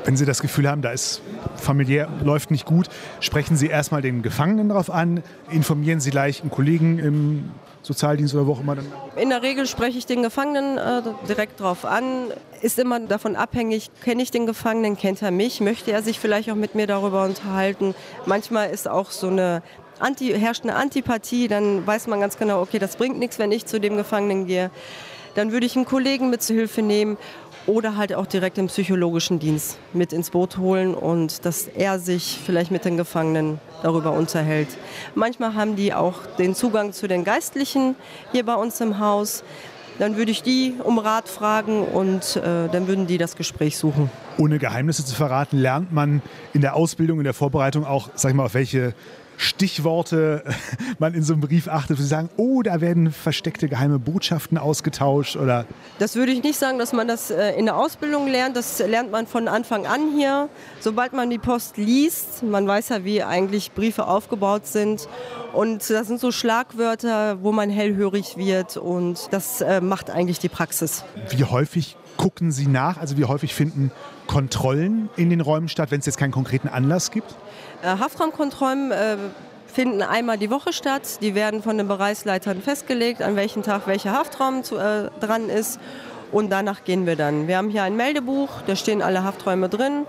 Wenn 0.03 0.17
Sie 0.17 0.25
das 0.25 0.41
Gefühl 0.41 0.69
haben, 0.69 0.81
da 0.81 0.91
ist 0.91 1.21
familiär 1.55 2.09
läuft 2.21 2.51
nicht 2.51 2.65
gut, 2.65 2.89
sprechen 3.21 3.55
Sie 3.55 3.67
erstmal 3.67 4.01
den 4.01 4.21
Gefangenen 4.21 4.67
darauf 4.67 4.89
an, 4.89 5.23
informieren 5.49 6.01
Sie 6.01 6.09
gleich 6.09 6.41
einen 6.41 6.51
Kollegen 6.51 6.99
im 6.99 7.51
Sozialdienst 7.83 8.33
oder 8.33 8.47
wo 8.47 8.53
auch 8.53 8.61
immer. 8.61 8.75
Dann 8.75 8.85
In 9.17 9.29
der 9.29 9.41
Regel 9.41 9.67
spreche 9.67 9.97
ich 9.97 10.05
den 10.05 10.23
Gefangenen 10.23 10.77
äh, 10.77 11.01
direkt 11.27 11.59
darauf 11.59 11.85
an. 11.85 12.31
Ist 12.61 12.79
immer 12.79 12.99
davon 13.01 13.35
abhängig, 13.35 13.91
kenne 14.03 14.23
ich 14.23 14.31
den 14.31 14.45
Gefangenen, 14.45 14.97
kennt 14.97 15.21
er 15.21 15.31
mich, 15.31 15.61
möchte 15.61 15.91
er 15.91 16.01
sich 16.01 16.19
vielleicht 16.19 16.49
auch 16.49 16.55
mit 16.55 16.75
mir 16.75 16.87
darüber 16.87 17.25
unterhalten. 17.25 17.93
Manchmal 18.25 18.69
ist 18.69 18.87
auch 18.87 19.11
so 19.11 19.27
eine 19.27 19.61
Anti, 19.99 20.33
herrscht 20.33 20.63
eine 20.63 20.75
Antipathie, 20.75 21.47
dann 21.47 21.85
weiß 21.85 22.07
man 22.07 22.19
ganz 22.19 22.37
genau, 22.37 22.61
okay, 22.61 22.79
das 22.79 22.95
bringt 22.95 23.19
nichts, 23.19 23.37
wenn 23.37 23.51
ich 23.51 23.65
zu 23.65 23.79
dem 23.79 23.97
Gefangenen 23.97 24.47
gehe. 24.47 24.71
Dann 25.35 25.51
würde 25.51 25.65
ich 25.65 25.75
einen 25.75 25.85
Kollegen 25.85 26.29
mit 26.29 26.41
zur 26.41 26.55
Hilfe 26.55 26.81
nehmen 26.81 27.17
oder 27.65 27.95
halt 27.97 28.13
auch 28.13 28.25
direkt 28.25 28.57
den 28.57 28.67
psychologischen 28.67 29.39
Dienst 29.39 29.77
mit 29.93 30.13
ins 30.13 30.29
Boot 30.29 30.57
holen 30.57 30.93
und 30.93 31.45
dass 31.45 31.67
er 31.67 31.99
sich 31.99 32.39
vielleicht 32.43 32.71
mit 32.71 32.85
den 32.85 32.97
Gefangenen 32.97 33.59
darüber 33.81 34.11
unterhält. 34.11 34.69
Manchmal 35.15 35.55
haben 35.55 35.75
die 35.75 35.93
auch 35.93 36.25
den 36.37 36.55
Zugang 36.55 36.93
zu 36.93 37.07
den 37.07 37.23
Geistlichen 37.23 37.95
hier 38.31 38.45
bei 38.45 38.55
uns 38.55 38.81
im 38.81 38.99
Haus. 38.99 39.43
Dann 39.99 40.17
würde 40.17 40.31
ich 40.31 40.41
die 40.41 40.73
um 40.83 40.97
Rat 40.97 41.29
fragen 41.29 41.83
und 41.83 42.35
äh, 42.37 42.67
dann 42.71 42.87
würden 42.87 43.05
die 43.05 43.19
das 43.19 43.35
Gespräch 43.35 43.77
suchen. 43.77 44.09
ohne 44.39 44.57
Geheimnisse 44.57 45.05
zu 45.05 45.15
verraten, 45.15 45.57
lernt 45.57 45.91
man 45.93 46.23
in 46.53 46.61
der 46.61 46.75
Ausbildung, 46.75 47.19
in 47.19 47.23
der 47.23 47.35
Vorbereitung 47.35 47.85
auch, 47.85 48.09
sag 48.15 48.31
ich 48.31 48.35
mal, 48.35 48.45
auf 48.45 48.55
welche 48.55 48.95
Stichworte 49.37 50.43
man 50.99 51.13
in 51.13 51.23
so 51.23 51.33
einem 51.33 51.41
Brief 51.41 51.67
achtet, 51.67 51.97
wo 51.97 52.01
Sie 52.01 52.07
sagen, 52.07 52.29
oh, 52.37 52.61
da 52.61 52.81
werden 52.81 53.11
versteckte 53.11 53.67
geheime 53.67 53.99
Botschaften 53.99 54.57
ausgetauscht 54.57 55.35
oder 55.35 55.65
Das 55.99 56.15
würde 56.15 56.31
ich 56.31 56.43
nicht 56.43 56.57
sagen, 56.57 56.79
dass 56.79 56.93
man 56.93 57.07
das 57.07 57.31
äh, 57.31 57.51
in 57.51 57.65
der 57.65 57.75
Ausbildung 57.75 58.27
lernt. 58.27 58.55
Das 58.55 58.79
lernt 58.79 59.11
man 59.11 59.27
von 59.27 59.47
Anfang 59.47 59.85
an 59.85 60.11
hier. 60.15 60.49
Sobald 60.79 61.13
man 61.13 61.29
die 61.29 61.39
Post 61.39 61.77
liest, 61.77 62.43
man 62.43 62.67
weiß 62.67 62.89
ja, 62.89 63.03
wie 63.03 63.23
eigentlich 63.23 63.71
Briefe 63.71 64.07
aufgebaut 64.07 64.67
sind. 64.67 65.07
Und 65.53 65.89
das 65.89 66.07
sind 66.07 66.19
so 66.19 66.31
Schlagwörter, 66.31 67.41
wo 67.41 67.51
man 67.51 67.69
hellhörig 67.69 68.37
wird. 68.37 68.77
Und 68.77 69.27
das 69.31 69.61
äh, 69.61 69.81
macht 69.81 70.09
eigentlich 70.09 70.39
die 70.39 70.49
Praxis. 70.49 71.03
wie 71.29 71.43
häufig 71.43 71.97
gucken 72.17 72.51
Sie 72.51 72.67
nach? 72.67 72.97
Also 72.97 73.17
wie 73.17 73.25
häufig 73.25 73.53
finden 73.53 73.91
Kontrollen 74.27 75.09
in 75.15 75.29
den 75.29 75.41
Räumen 75.41 75.67
statt, 75.67 75.91
wenn 75.91 75.99
es 75.99 76.05
jetzt 76.05 76.17
keinen 76.17 76.31
konkreten 76.31 76.67
Anlass 76.67 77.11
gibt? 77.11 77.35
Äh, 77.83 77.99
Haftraumkontrollen 77.99 78.91
äh, 78.91 79.17
finden 79.67 80.01
einmal 80.01 80.37
die 80.37 80.49
Woche 80.49 80.71
statt. 80.71 81.21
Die 81.21 81.35
werden 81.35 81.61
von 81.61 81.77
den 81.77 81.87
Bereichsleitern 81.87 82.61
festgelegt, 82.61 83.21
an 83.21 83.35
welchem 83.35 83.61
Tag 83.61 83.87
welcher 83.87 84.13
Haftraum 84.13 84.63
zu, 84.63 84.77
äh, 84.77 85.09
dran 85.19 85.49
ist. 85.49 85.79
Und 86.31 86.49
danach 86.49 86.85
gehen 86.85 87.05
wir 87.05 87.17
dann. 87.17 87.47
Wir 87.47 87.57
haben 87.57 87.69
hier 87.69 87.83
ein 87.83 87.97
Meldebuch, 87.97 88.49
da 88.65 88.75
stehen 88.75 89.01
alle 89.01 89.23
Hafträume 89.23 89.67
drin. 89.67 90.05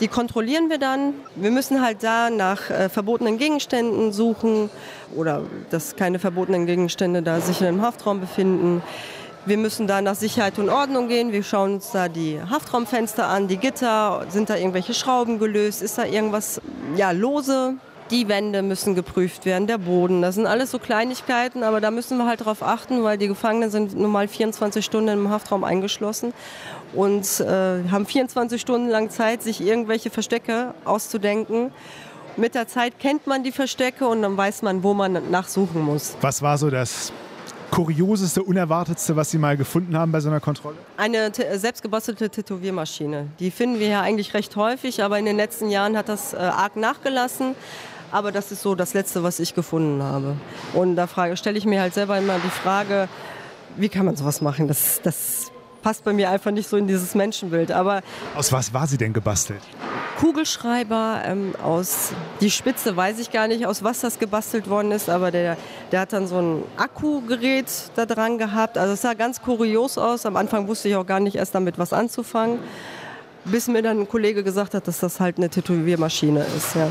Die 0.00 0.08
kontrollieren 0.08 0.70
wir 0.70 0.78
dann. 0.78 1.14
Wir 1.36 1.52
müssen 1.52 1.80
halt 1.80 2.02
da 2.02 2.30
nach 2.30 2.68
äh, 2.68 2.88
verbotenen 2.88 3.38
Gegenständen 3.38 4.12
suchen 4.12 4.68
oder 5.14 5.42
dass 5.70 5.94
keine 5.94 6.18
verbotenen 6.18 6.66
Gegenstände 6.66 7.22
da 7.22 7.40
sich 7.40 7.60
in 7.60 7.68
einem 7.68 7.82
Haftraum 7.82 8.20
befinden. 8.20 8.82
Wir 9.46 9.58
müssen 9.58 9.86
da 9.86 10.00
nach 10.00 10.14
Sicherheit 10.14 10.58
und 10.58 10.70
Ordnung 10.70 11.08
gehen. 11.08 11.30
Wir 11.30 11.42
schauen 11.42 11.74
uns 11.74 11.90
da 11.90 12.08
die 12.08 12.40
Haftraumfenster 12.40 13.26
an, 13.28 13.46
die 13.46 13.58
Gitter. 13.58 14.24
Sind 14.30 14.48
da 14.48 14.56
irgendwelche 14.56 14.94
Schrauben 14.94 15.38
gelöst? 15.38 15.82
Ist 15.82 15.98
da 15.98 16.06
irgendwas 16.06 16.62
ja, 16.96 17.10
lose? 17.10 17.74
Die 18.10 18.28
Wände 18.28 18.62
müssen 18.62 18.94
geprüft 18.94 19.44
werden, 19.44 19.66
der 19.66 19.76
Boden. 19.76 20.22
Das 20.22 20.36
sind 20.36 20.46
alles 20.46 20.70
so 20.70 20.78
Kleinigkeiten, 20.78 21.62
aber 21.62 21.82
da 21.82 21.90
müssen 21.90 22.16
wir 22.16 22.26
halt 22.26 22.46
drauf 22.46 22.62
achten, 22.62 23.02
weil 23.02 23.18
die 23.18 23.28
Gefangenen 23.28 23.70
sind 23.70 23.94
normal 23.98 24.28
24 24.28 24.82
Stunden 24.82 25.08
im 25.08 25.28
Haftraum 25.28 25.62
eingeschlossen 25.62 26.32
und 26.94 27.40
äh, 27.40 27.88
haben 27.90 28.06
24 28.06 28.58
Stunden 28.58 28.88
lang 28.88 29.10
Zeit, 29.10 29.42
sich 29.42 29.60
irgendwelche 29.60 30.08
Verstecke 30.08 30.72
auszudenken. 30.86 31.70
Mit 32.36 32.54
der 32.54 32.66
Zeit 32.66 32.98
kennt 32.98 33.26
man 33.26 33.42
die 33.42 33.52
Verstecke 33.52 34.06
und 34.06 34.22
dann 34.22 34.36
weiß 34.36 34.62
man, 34.62 34.82
wo 34.82 34.94
man 34.94 35.30
nachsuchen 35.30 35.82
muss. 35.82 36.16
Was 36.20 36.40
war 36.40 36.56
so 36.56 36.70
das 36.70 37.12
kurioseste, 37.74 38.42
unerwartetste, 38.42 39.16
was 39.16 39.30
Sie 39.30 39.38
mal 39.38 39.56
gefunden 39.56 39.96
haben 39.96 40.12
bei 40.12 40.20
so 40.20 40.28
einer 40.28 40.40
Kontrolle? 40.40 40.76
Eine 40.96 41.32
t- 41.32 41.56
selbstgebastelte 41.58 42.30
Tätowiermaschine. 42.30 43.26
Die 43.40 43.50
finden 43.50 43.80
wir 43.80 43.88
ja 43.88 44.00
eigentlich 44.00 44.32
recht 44.34 44.54
häufig, 44.56 45.02
aber 45.02 45.18
in 45.18 45.24
den 45.24 45.36
letzten 45.36 45.70
Jahren 45.70 45.96
hat 45.96 46.08
das 46.08 46.34
äh, 46.34 46.36
arg 46.36 46.76
nachgelassen. 46.76 47.54
Aber 48.12 48.30
das 48.30 48.52
ist 48.52 48.62
so 48.62 48.76
das 48.76 48.94
Letzte, 48.94 49.24
was 49.24 49.40
ich 49.40 49.54
gefunden 49.56 50.02
habe. 50.02 50.36
Und 50.72 50.94
da 50.94 51.08
frage- 51.08 51.36
stelle 51.36 51.58
ich 51.58 51.64
mir 51.64 51.80
halt 51.80 51.94
selber 51.94 52.16
immer 52.18 52.38
die 52.38 52.50
Frage, 52.50 53.08
wie 53.76 53.88
kann 53.88 54.06
man 54.06 54.14
sowas 54.14 54.40
machen? 54.40 54.68
Das, 54.68 55.00
das 55.02 55.50
passt 55.82 56.04
bei 56.04 56.12
mir 56.12 56.30
einfach 56.30 56.52
nicht 56.52 56.68
so 56.68 56.76
in 56.76 56.86
dieses 56.86 57.16
Menschenbild. 57.16 57.72
Aber 57.72 58.02
Aus 58.36 58.52
was 58.52 58.72
war 58.72 58.86
sie 58.86 58.98
denn 58.98 59.12
gebastelt? 59.12 59.60
Kugelschreiber 60.18 61.22
ähm, 61.24 61.54
aus, 61.62 62.12
die 62.40 62.50
Spitze 62.50 62.96
weiß 62.96 63.18
ich 63.18 63.30
gar 63.30 63.48
nicht, 63.48 63.66
aus 63.66 63.82
was 63.82 64.00
das 64.00 64.18
gebastelt 64.18 64.68
worden 64.68 64.92
ist, 64.92 65.10
aber 65.10 65.30
der, 65.30 65.56
der 65.92 66.00
hat 66.00 66.12
dann 66.12 66.26
so 66.26 66.40
ein 66.40 66.62
Akkugerät 66.76 67.66
da 67.96 68.06
dran 68.06 68.38
gehabt. 68.38 68.78
Also 68.78 68.94
es 68.94 69.02
sah 69.02 69.14
ganz 69.14 69.42
kurios 69.42 69.98
aus. 69.98 70.24
Am 70.26 70.36
Anfang 70.36 70.68
wusste 70.68 70.88
ich 70.88 70.96
auch 70.96 71.06
gar 71.06 71.20
nicht 71.20 71.36
erst 71.36 71.54
damit 71.54 71.78
was 71.78 71.92
anzufangen, 71.92 72.58
bis 73.44 73.68
mir 73.68 73.82
dann 73.82 74.00
ein 74.00 74.08
Kollege 74.08 74.44
gesagt 74.44 74.74
hat, 74.74 74.86
dass 74.86 75.00
das 75.00 75.20
halt 75.20 75.38
eine 75.38 75.48
Tätowiermaschine 75.48 76.44
ist. 76.56 76.74
Ja. 76.76 76.88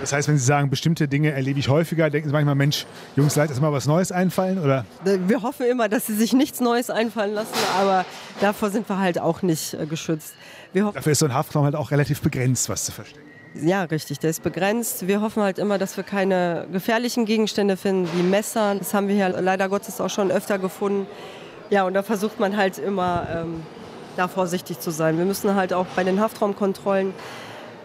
Das 0.00 0.12
heißt, 0.12 0.28
wenn 0.28 0.38
Sie 0.38 0.44
sagen, 0.44 0.70
bestimmte 0.70 1.06
Dinge 1.08 1.30
erlebe 1.30 1.58
ich 1.60 1.68
häufiger, 1.68 2.10
denken 2.10 2.28
Sie 2.28 2.32
manchmal, 2.32 2.56
Mensch, 2.56 2.84
Jungs, 3.16 3.36
ist 3.36 3.60
mal 3.60 3.72
was 3.72 3.86
Neues 3.86 4.12
einfallen? 4.12 4.58
Oder 4.58 4.84
Wir 5.04 5.42
hoffen 5.42 5.66
immer, 5.66 5.88
dass 5.88 6.06
sie 6.06 6.14
sich 6.14 6.32
nichts 6.32 6.60
Neues 6.60 6.90
einfallen 6.90 7.32
lassen, 7.32 7.54
aber 7.80 8.04
davor 8.40 8.70
sind 8.70 8.88
wir 8.88 8.98
halt 8.98 9.18
auch 9.18 9.42
nicht 9.42 9.74
äh, 9.74 9.86
geschützt. 9.86 10.34
Wir 10.74 10.90
dafür 10.92 11.12
ist 11.12 11.20
so 11.20 11.26
ein 11.26 11.32
Haftraum 11.32 11.64
halt 11.64 11.76
auch 11.76 11.90
relativ 11.90 12.20
begrenzt, 12.20 12.68
was 12.68 12.84
zu 12.84 12.92
verstecken. 12.92 13.24
Ja, 13.54 13.84
richtig, 13.84 14.18
der 14.18 14.30
ist 14.30 14.42
begrenzt. 14.42 15.06
Wir 15.06 15.20
hoffen 15.20 15.42
halt 15.42 15.60
immer, 15.60 15.78
dass 15.78 15.96
wir 15.96 16.02
keine 16.02 16.66
gefährlichen 16.72 17.24
Gegenstände 17.24 17.76
finden, 17.76 18.08
wie 18.16 18.22
Messer. 18.24 18.74
Das 18.74 18.92
haben 18.92 19.06
wir 19.06 19.14
ja 19.14 19.28
leider 19.28 19.68
Gottes 19.68 20.00
auch 20.00 20.10
schon 20.10 20.32
öfter 20.32 20.58
gefunden. 20.58 21.06
Ja, 21.70 21.84
und 21.84 21.94
da 21.94 22.02
versucht 22.02 22.40
man 22.40 22.56
halt 22.56 22.78
immer, 22.78 23.26
ähm, 23.32 23.62
da 24.16 24.26
vorsichtig 24.26 24.80
zu 24.80 24.90
sein. 24.90 25.18
Wir 25.18 25.24
müssen 25.24 25.54
halt 25.54 25.72
auch 25.72 25.86
bei 25.94 26.02
den 26.02 26.20
Haftraumkontrollen 26.20 27.14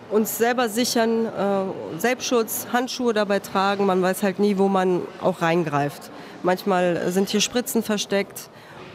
uns 0.09 0.39
selber 0.39 0.69
sichern, 0.69 1.27
äh, 1.27 1.99
Selbstschutz, 1.99 2.67
Handschuhe 2.73 3.13
dabei 3.13 3.39
tragen. 3.39 3.85
Man 3.85 4.01
weiß 4.01 4.23
halt 4.23 4.39
nie, 4.39 4.57
wo 4.57 4.67
man 4.67 5.01
auch 5.21 5.43
reingreift. 5.43 6.09
Manchmal 6.41 7.11
sind 7.11 7.29
hier 7.29 7.41
Spritzen 7.41 7.83
versteckt. 7.83 8.49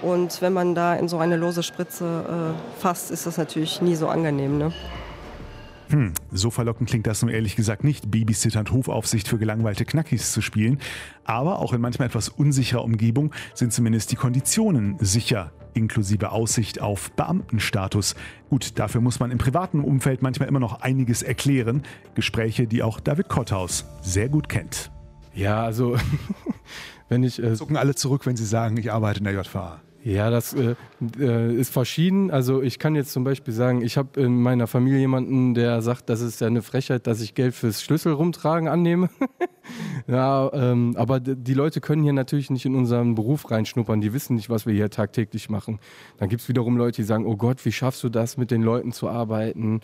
Und 0.05 0.43
wenn 0.43 0.53
man 0.53 0.75
da 0.75 0.95
in 0.95 1.09
so 1.09 1.19
eine 1.19 1.37
lose 1.37 1.63
Spritze 1.63 2.55
äh, 2.55 2.81
fasst, 2.81 3.11
ist 3.11 3.27
das 3.27 3.39
natürlich 3.39 3.81
nie 3.81 3.95
so 3.95 4.09
angenehm. 4.09 4.59
Ne? 4.59 4.73
So 6.33 6.51
verlockend 6.51 6.89
klingt 6.89 7.07
das 7.07 7.23
nun 7.23 7.31
ehrlich 7.31 7.57
gesagt 7.57 7.85
nicht, 7.85 8.11
Babysitter 8.11 8.59
und 8.61 8.73
Hofaufsicht 8.73 9.29
für 9.29 9.39
gelangweilte 9.39 9.85
Knackis 9.85 10.33
zu 10.33 10.43
spielen. 10.43 10.81
Aber 11.25 11.61
auch 11.61 11.73
in 11.73 11.81
manchmal 11.81 12.09
etwas 12.09 12.29
unsicherer 12.29 12.83
Umgebung 12.83 13.33
sind 13.55 13.73
zumindest 13.73 14.11
die 14.11 14.17
Konditionen 14.17 14.97
sicher, 14.99 15.53
inklusive 15.75 16.33
Aussicht 16.33 16.81
auf 16.81 17.13
Beamtenstatus. 17.13 18.15
Gut, 18.51 18.79
dafür 18.79 19.01
muss 19.01 19.21
man 19.21 19.31
im 19.31 19.39
privaten 19.39 19.81
Umfeld 19.81 20.23
manchmal 20.23 20.49
immer 20.49 20.61
noch 20.61 20.81
einiges 20.81 21.23
erklären. 21.23 21.83
Gespräche, 22.15 22.67
die 22.67 22.83
auch 22.83 23.01
David 23.01 23.29
Kotthaus 23.29 23.85
sehr 24.01 24.29
gut 24.29 24.49
kennt. 24.49 24.91
Ja, 25.33 25.65
also 25.65 25.97
wenn 27.09 27.23
ich 27.23 27.43
äh, 27.43 27.55
Zucken 27.55 27.77
alle 27.77 27.95
zurück, 27.95 28.27
wenn 28.27 28.37
sie 28.37 28.47
sagen, 28.47 28.77
ich 28.77 28.93
arbeite 28.93 29.19
in 29.19 29.25
der 29.25 29.35
JVA. 29.35 29.81
Ja, 30.05 30.29
das 30.29 30.53
äh, 30.53 30.75
äh, 31.19 31.55
ist 31.55 31.73
verschieden. 31.73 32.31
Also 32.31 32.61
ich 32.61 32.79
kann 32.79 32.95
jetzt 32.95 33.11
zum 33.11 33.25
Beispiel 33.25 33.55
sagen, 33.55 33.81
ich 33.81 33.97
habe 33.97 34.21
in 34.21 34.39
meiner 34.43 34.67
Familie 34.67 34.99
jemanden, 34.99 35.55
der 35.55 35.81
sagt, 35.81 36.11
das 36.11 36.21
ist 36.21 36.43
ja 36.43 36.47
eine 36.47 36.61
Frechheit, 36.61 37.07
dass 37.07 37.23
ich 37.23 37.35
Geld 37.35 37.55
fürs 37.55 37.83
Schlüssel 37.83 38.13
rumtragen 38.13 38.69
annehme. 38.69 39.09
ja, 40.07 40.53
ähm, 40.53 40.95
aber 40.99 41.21
die 41.21 41.55
Leute 41.55 41.81
können 41.81 42.03
hier 42.03 42.13
natürlich 42.13 42.51
nicht 42.51 42.67
in 42.67 42.75
unseren 42.75 43.15
Beruf 43.15 43.51
reinschnuppern. 43.51 44.03
Die 44.03 44.13
wissen 44.13 44.37
nicht, 44.37 44.51
was 44.51 44.67
wir 44.67 44.75
hier 44.75 44.91
tagtäglich 44.91 45.49
machen. 45.49 45.81
Dann 46.19 46.29
gibt 46.29 46.43
es 46.43 46.49
wiederum 46.51 46.77
Leute, 46.77 46.97
die 46.97 47.05
sagen, 47.05 47.25
oh 47.25 47.37
Gott, 47.37 47.65
wie 47.65 47.73
schaffst 47.73 48.05
du 48.05 48.11
das, 48.11 48.37
mit 48.37 48.51
den 48.51 48.61
Leuten 48.61 48.93
zu 48.93 49.09
arbeiten? 49.09 49.81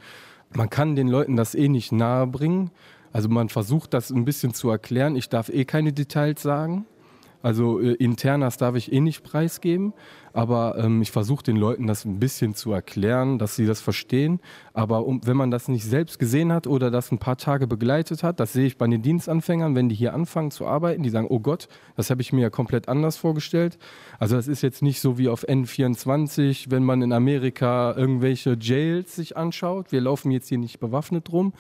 Man 0.53 0.69
kann 0.69 0.97
den 0.97 1.09
Leuten 1.09 1.35
das 1.37 1.55
eh 1.55 1.69
nicht 1.69 1.93
nahe 1.93 2.27
bringen. 2.27 2.73
Also 3.11 3.31
man 3.31 3.49
versucht 3.49 3.95
das 3.95 4.11
ein 4.11 4.27
bisschen 4.27 4.53
zu 4.53 4.69
erklären. 4.69 5.17
Ich 5.17 5.31
darf 5.31 5.49
eh 5.49 5.65
keine 5.65 5.95
Details 5.95 6.43
sagen. 6.43 6.85
Also 7.43 7.81
äh, 7.81 7.93
internas 7.95 8.57
darf 8.57 8.75
ich 8.77 8.93
eh 8.93 9.01
nicht 9.01 9.23
preisgeben, 9.23 9.95
aber 10.33 10.77
ähm, 10.79 11.03
ich 11.03 11.11
versuche 11.11 11.43
den 11.43 11.57
Leuten 11.57 11.87
das 11.87 12.05
ein 12.05 12.21
bisschen 12.21 12.55
zu 12.55 12.73
erklären, 12.73 13.39
dass 13.39 13.57
sie 13.57 13.67
das 13.67 13.81
verstehen. 13.81 14.41
Aber 14.75 15.07
um, 15.07 15.21
wenn 15.27 15.37
man 15.37 15.51
das 15.51 15.69
nicht 15.69 15.85
selbst 15.85 16.19
gesehen 16.19 16.53
hat 16.53 16.67
oder 16.67 16.91
das 16.91 17.11
ein 17.11 17.19
paar 17.19 17.37
Tage 17.37 17.67
begleitet 17.67 18.23
hat, 18.23 18.41
das 18.41 18.53
sehe 18.53 18.67
ich 18.67 18.77
bei 18.77 18.87
den 18.87 19.03
Dienstanfängern, 19.03 19.75
wenn 19.75 19.89
die 19.89 19.95
hier 19.95 20.15
anfangen 20.15 20.51
zu 20.51 20.67
arbeiten, 20.67 21.03
die 21.03 21.11
sagen, 21.11 21.27
oh 21.31 21.41
Gott, 21.41 21.69
das 21.97 22.11
habe 22.11 22.23
ich 22.23 22.33
mir 22.33 22.43
ja 22.43 22.51
komplett 22.51 22.89
anders 22.89 23.17
vorgestellt. 23.17 23.79
Also 24.19 24.37
das 24.37 24.47
ist 24.47 24.63
jetzt 24.63 24.83
nicht 24.83 25.01
so 25.01 25.19
wie 25.19 25.29
auf 25.29 25.49
N24, 25.49 26.67
wenn 26.69 26.85
man 26.85 27.03
in 27.03 27.13
Amerika 27.13 27.95
irgendwelche 27.97 28.57
Jails 28.61 29.17
sich 29.17 29.37
anschaut. 29.37 29.93
Wir 29.93 30.01
laufen 30.03 30.31
jetzt 30.31 30.49
hier 30.49 30.59
nicht 30.59 30.79
bewaffnet 30.79 31.33
rum. 31.33 31.53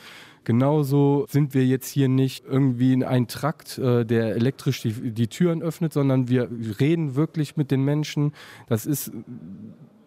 Genauso 0.45 1.27
sind 1.29 1.55
wir 1.55 1.67
jetzt 1.67 1.89
hier 1.89 2.09
nicht 2.09 2.45
irgendwie 2.47 2.93
in 2.93 3.05
ein 3.05 3.29
Trakt, 3.29 3.79
äh, 3.79 4.05
der 4.05 4.37
elektrisch 4.37 4.81
die, 4.83 5.13
die 5.13 5.29
Türen 5.29 5.63
öffnet, 5.63 5.93
sondern 5.93 6.29
wir 6.29 6.49
reden 6.81 7.15
wirklich 7.15 7.57
mit 7.57 7.71
den 7.71 7.85
Menschen. 7.85 8.33
Das 8.67 8.87
ist 8.87 9.13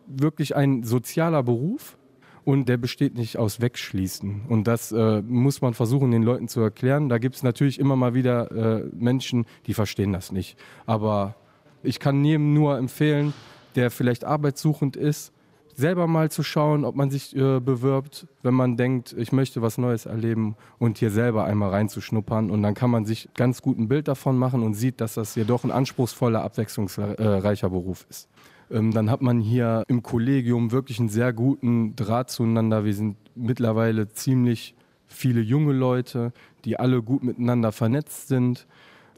wirklich 0.08 0.56
ein 0.56 0.84
sozialer 0.84 1.44
Beruf 1.44 1.98
und 2.46 2.68
der 2.68 2.78
besteht 2.78 3.16
nicht 3.16 3.38
aus 3.38 3.62
Wegschließen. 3.62 4.44
Und 4.50 4.68
das 4.68 4.92
äh, 4.92 5.22
muss 5.22 5.62
man 5.62 5.74
versuchen, 5.74 6.12
den 6.12 6.24
Leuten 6.24 6.48
zu 6.48 6.62
erklären. 6.62 7.10
Da 7.10 7.18
gibt 7.18 7.36
es 7.36 7.44
natürlich 7.44 7.80
immer 7.80 7.96
mal 7.96 8.14
wieder 8.14 8.52
äh, 8.52 8.90
Menschen, 8.94 9.46
die 9.68 9.74
verstehen 9.74 10.14
das 10.14 10.32
nicht. 10.32 10.58
Aber 10.86 11.36
ich 11.84 12.00
kann 12.00 12.24
jedem 12.24 12.54
nur 12.54 12.78
empfehlen, 12.78 13.34
der 13.76 13.92
vielleicht 13.92 14.24
arbeitssuchend 14.24 14.96
ist, 14.96 15.33
selber 15.76 16.08
mal 16.08 16.32
zu 16.32 16.44
schauen, 16.44 16.86
ob 16.86 16.96
man 16.96 17.10
sich 17.10 17.36
äh, 17.36 17.60
bewirbt, 17.60 18.28
wenn 18.42 18.54
man 18.54 18.78
denkt, 18.78 19.14
ich 19.18 19.32
möchte 19.32 19.62
was 19.62 19.78
Neues 19.78 20.06
erleben 20.06 20.56
und 20.80 20.98
hier 20.98 21.12
selber 21.12 21.46
einmal 21.46 21.70
reinzuschnuppern. 21.70 22.52
Und 22.52 22.64
dann 22.64 22.74
kann 22.74 22.90
man 22.90 23.06
sich 23.06 23.30
ganz 23.36 23.62
gut 23.62 23.78
ein 23.78 23.88
Bild 23.88 24.08
davon 24.08 24.38
machen 24.38 24.64
und 24.64 24.74
sieht, 24.74 25.02
dass 25.02 25.16
das 25.16 25.34
hier 25.34 25.46
doch 25.46 25.64
ein 25.64 25.72
anspruchsvoller, 25.72 26.44
abwechslungsreicher 26.44 27.70
Beruf 27.70 28.06
ist. 28.10 28.30
Ähm, 28.72 28.92
dann 28.92 29.10
hat 29.10 29.22
man 29.22 29.40
hier 29.40 29.84
im 29.88 30.04
Kollegium 30.04 30.72
wirklich 30.72 31.00
einen 31.00 31.10
sehr 31.10 31.34
guten 31.34 31.96
Draht 31.96 32.30
zueinander. 32.30 32.86
Wir 32.86 32.94
sind 32.94 33.18
mittlerweile 33.36 34.10
ziemlich 34.10 34.76
viele 35.08 35.42
junge 35.42 35.74
Leute, 35.74 36.34
die 36.66 36.80
alle 36.80 37.02
gut 37.02 37.24
miteinander 37.24 37.72
vernetzt 37.72 38.28
sind. 38.28 38.68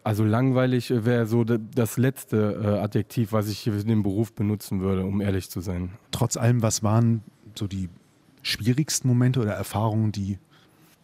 Also 0.05 0.23
langweilig 0.23 0.91
wäre 0.91 1.25
so 1.25 1.43
das 1.43 1.97
letzte 1.97 2.61
äh, 2.63 2.79
Adjektiv, 2.79 3.31
was 3.31 3.49
ich 3.49 3.63
für 3.63 3.71
den 3.71 4.03
Beruf 4.03 4.33
benutzen 4.33 4.79
würde, 4.81 5.03
um 5.03 5.19
ehrlich 5.19 5.49
zu 5.49 5.61
sein. 5.61 5.93
Trotz 6.11 6.37
allem, 6.37 6.61
was 6.61 6.83
waren 6.83 7.23
so 7.55 7.65
die 7.65 7.89
schwierigsten 8.43 9.07
Momente 9.07 9.39
oder 9.39 9.53
Erfahrungen, 9.53 10.11
die 10.11 10.37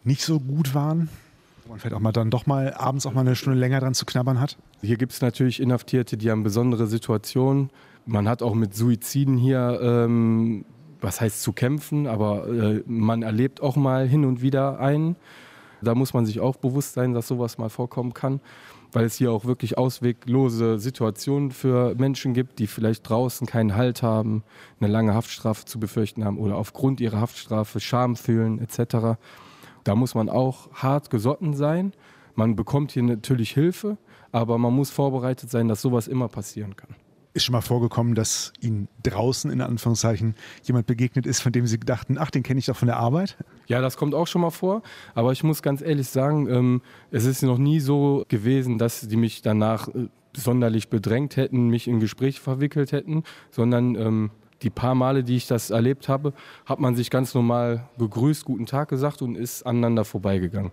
nicht 0.04 0.22
so 0.22 0.38
gut 0.38 0.72
waren? 0.76 1.08
Wo 1.64 1.70
man 1.70 1.80
vielleicht 1.80 1.96
auch 1.96 2.00
mal 2.00 2.12
dann 2.12 2.30
doch 2.30 2.46
mal 2.46 2.74
abends 2.74 3.04
auch 3.04 3.12
mal 3.12 3.22
eine 3.22 3.34
Stunde 3.34 3.58
länger 3.58 3.80
dran 3.80 3.94
zu 3.94 4.06
knabbern 4.06 4.38
hat? 4.38 4.56
Hier 4.82 4.96
gibt 4.96 5.10
es 5.10 5.20
natürlich 5.20 5.58
Inhaftierte, 5.58 6.16
die 6.16 6.30
haben 6.30 6.44
besondere 6.44 6.86
Situationen. 6.86 7.70
Man 8.06 8.28
hat 8.28 8.40
auch 8.40 8.54
mit 8.54 8.72
Suiziden 8.72 9.36
hier, 9.36 9.80
ähm, 9.82 10.64
was 11.00 11.20
heißt 11.20 11.42
zu 11.42 11.52
kämpfen, 11.52 12.06
aber 12.06 12.46
äh, 12.46 12.84
man 12.86 13.22
erlebt 13.22 13.62
auch 13.62 13.74
mal 13.74 14.06
hin 14.06 14.24
und 14.24 14.42
wieder 14.42 14.78
einen. 14.78 15.16
Da 15.80 15.96
muss 15.96 16.14
man 16.14 16.24
sich 16.24 16.38
auch 16.38 16.54
bewusst 16.54 16.94
sein, 16.94 17.14
dass 17.14 17.26
sowas 17.26 17.58
mal 17.58 17.68
vorkommen 17.68 18.14
kann 18.14 18.40
weil 18.92 19.06
es 19.06 19.16
hier 19.16 19.32
auch 19.32 19.44
wirklich 19.44 19.78
ausweglose 19.78 20.78
Situationen 20.78 21.50
für 21.50 21.94
Menschen 21.96 22.34
gibt, 22.34 22.58
die 22.58 22.66
vielleicht 22.66 23.08
draußen 23.08 23.46
keinen 23.46 23.74
Halt 23.74 24.02
haben, 24.02 24.44
eine 24.80 24.92
lange 24.92 25.14
Haftstrafe 25.14 25.64
zu 25.64 25.80
befürchten 25.80 26.24
haben 26.24 26.38
oder 26.38 26.56
aufgrund 26.56 27.00
ihrer 27.00 27.20
Haftstrafe 27.20 27.80
Scham 27.80 28.16
fühlen 28.16 28.58
etc. 28.60 29.18
Da 29.84 29.94
muss 29.94 30.14
man 30.14 30.28
auch 30.28 30.70
hart 30.74 31.10
gesotten 31.10 31.54
sein. 31.54 31.92
Man 32.34 32.54
bekommt 32.54 32.92
hier 32.92 33.02
natürlich 33.02 33.50
Hilfe, 33.52 33.98
aber 34.30 34.58
man 34.58 34.74
muss 34.74 34.90
vorbereitet 34.90 35.50
sein, 35.50 35.68
dass 35.68 35.82
sowas 35.82 36.08
immer 36.08 36.28
passieren 36.28 36.76
kann. 36.76 36.94
Ist 37.34 37.44
schon 37.44 37.54
mal 37.54 37.62
vorgekommen, 37.62 38.14
dass 38.14 38.52
Ihnen 38.60 38.88
draußen 39.02 39.50
in 39.50 39.62
Anführungszeichen 39.62 40.34
jemand 40.64 40.86
begegnet 40.86 41.26
ist, 41.26 41.40
von 41.40 41.50
dem 41.50 41.66
Sie 41.66 41.80
dachten, 41.80 42.18
ach, 42.18 42.30
den 42.30 42.42
kenne 42.42 42.58
ich 42.58 42.66
doch 42.66 42.76
von 42.76 42.88
der 42.88 42.98
Arbeit? 42.98 43.38
Ja, 43.68 43.80
das 43.80 43.96
kommt 43.96 44.14
auch 44.14 44.26
schon 44.26 44.42
mal 44.42 44.50
vor. 44.50 44.82
Aber 45.14 45.32
ich 45.32 45.42
muss 45.42 45.62
ganz 45.62 45.80
ehrlich 45.80 46.08
sagen, 46.08 46.46
ähm, 46.48 46.82
es 47.10 47.24
ist 47.24 47.42
noch 47.42 47.56
nie 47.56 47.80
so 47.80 48.24
gewesen, 48.28 48.76
dass 48.76 49.00
die 49.00 49.16
mich 49.16 49.40
danach 49.40 49.88
äh, 49.88 50.08
sonderlich 50.36 50.88
bedrängt 50.88 51.36
hätten, 51.36 51.68
mich 51.68 51.88
in 51.88 52.00
Gespräche 52.00 52.40
verwickelt 52.40 52.92
hätten, 52.92 53.22
sondern 53.50 53.94
ähm, 53.94 54.30
die 54.62 54.70
paar 54.70 54.94
Male, 54.94 55.24
die 55.24 55.36
ich 55.36 55.46
das 55.46 55.70
erlebt 55.70 56.08
habe, 56.08 56.32
hat 56.66 56.80
man 56.80 56.94
sich 56.94 57.10
ganz 57.10 57.34
normal 57.34 57.88
begrüßt, 57.98 58.44
guten 58.44 58.66
Tag 58.66 58.88
gesagt 58.88 59.22
und 59.22 59.36
ist 59.36 59.64
aneinander 59.64 60.04
vorbeigegangen. 60.04 60.72